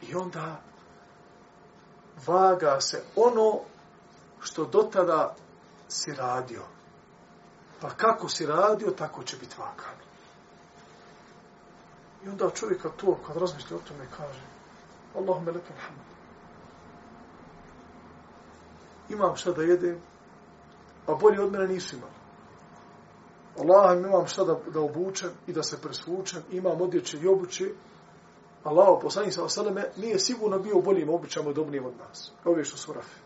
[0.02, 0.62] I onda
[2.28, 3.60] vaga se ono
[4.42, 5.36] što do tada
[5.88, 6.62] si radio.
[7.82, 10.09] Pa kako si radio, tako će biti vagano.
[12.26, 14.42] I onda čovjeka to, kad razmišlja o tome, kaže
[15.16, 16.00] Allahume lekem hamd.
[19.10, 20.02] Imam šta da jedem,
[21.08, 22.14] a bolje od mene nisu imali.
[23.60, 27.72] Allah imam šta da, da obučem i da se presvučem, imam odjeće i obuće,
[28.64, 32.32] Allah poslanik sa osaleme nije sigurno bio boljim obućama i dobnijim od nas.
[32.46, 33.20] Ove što su rafi.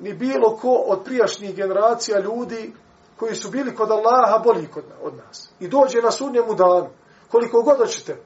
[0.00, 2.72] Ni bilo ko od prijašnjih generacija ljudi
[3.20, 5.50] koji su bili kod Allaha bolji kod, od nas.
[5.60, 6.88] I dođe na sudnjemu danu,
[7.30, 8.16] koliko god hoćete,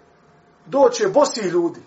[0.66, 1.80] doće bosi ljudi,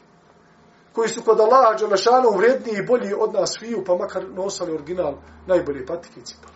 [0.93, 5.13] koji su kod Allaha Đelešanu vredniji i bolji od nas sviju, pa makar nosali original
[5.45, 6.53] najbolje patike i cipale.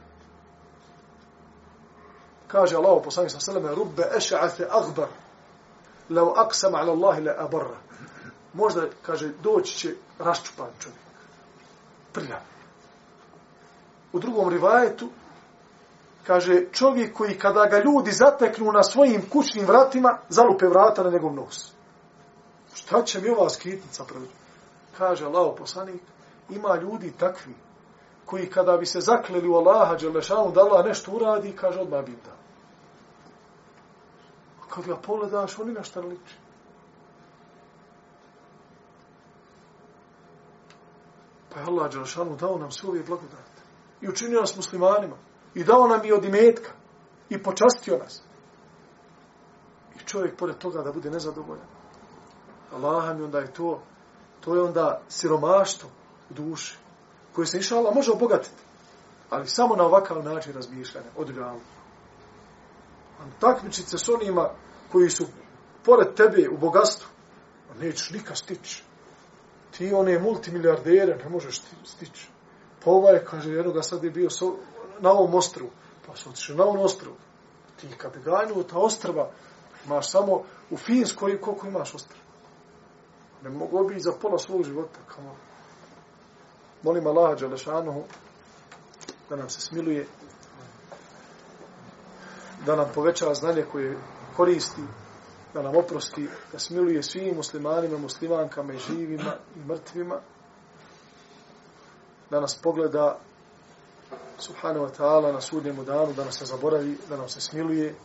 [2.47, 5.07] Kaže Allah poslani sa sveme, rubbe eša'ate agbar,
[6.09, 7.77] lau aksam ala Allahi le abarra.
[8.53, 11.01] Možda, kaže, doći će raščupan čovjek.
[12.13, 12.39] Prljav.
[14.13, 15.09] U drugom rivajetu,
[16.27, 21.33] kaže, čovjek koji kada ga ljudi zateknu na svojim kućnim vratima, zalupe vrata na njegov
[21.33, 21.73] nos.
[22.73, 24.27] Šta će mi ova skitnica prvi?
[24.97, 26.01] Kaže Allah poslanik,
[26.49, 27.53] ima ljudi takvi,
[28.25, 32.11] koji kada bi se zakleli u Allaha, Đelešanu, da Allah nešto uradi, kaže, odmah bi
[32.11, 32.35] da.
[34.69, 36.35] Kad ga pogledaš, oni na šta liči.
[41.53, 43.61] Pa je Allah Đelešanu dao nam sve ove blagodate.
[44.01, 45.15] I učinio nas muslimanima.
[45.55, 46.71] I dao nam i od imetka.
[47.29, 48.21] I počastio nas.
[49.95, 51.65] I čovjek pored toga da bude nezadovoljan.
[52.73, 53.81] Allah mi onda je to,
[54.39, 55.89] to je onda siromaštvo
[56.29, 56.77] u duši,
[57.35, 58.63] koje se inša Allah može obogatiti,
[59.29, 61.59] ali samo na ovakav način razmišljanja, od ljavu.
[63.39, 64.49] Takmičit se s onima
[64.91, 65.25] koji su
[65.85, 67.07] pored tebe u bogatstvu,
[67.79, 68.83] nećeš nikad stići.
[69.77, 72.29] Ti one multimilijardere ne možeš stići.
[72.83, 74.55] Pa ovaj, kaže, jednoga sad je bio so,
[75.01, 75.67] na ovom ostru,
[76.07, 77.11] pa su otišli na ovom ostru.
[77.81, 79.29] Ti kad bi ganju ta ostrva,
[79.85, 82.21] imaš samo u Finskoj koliko imaš ostrva.
[83.43, 84.99] Ne mogu bi za pola svog života.
[85.07, 85.29] Kamo.
[85.29, 85.37] Ono.
[86.83, 88.03] Molim Allaha Đalešanuhu
[89.29, 90.07] da nam se smiluje
[92.65, 93.97] da nam poveća znanje koje
[94.35, 94.81] koristi,
[95.53, 100.19] da nam oprosti, da smiluje svim muslimanima, muslimankama i živima i mrtvima,
[102.29, 103.19] da nas pogleda
[104.41, 107.95] subhanahu wa ta'ala na sudnjemu danu, da nas se zaboravi, da nam se smiluje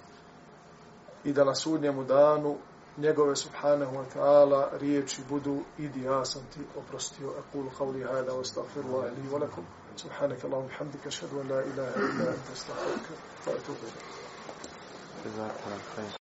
[1.25, 2.57] i da na sudnjemu danu
[2.99, 8.41] njegove subhanahu wa ta'ala riječi budu idi ja sam ti oprostio akulu qavli hada wa
[8.41, 9.65] astaghfirullah li wa lakum.
[9.97, 13.13] Subhanaka Allahumma hamdika ashhadu an la ilaha illa anta astaghfiruka
[13.47, 13.87] wa atubu
[15.25, 16.26] ilayk.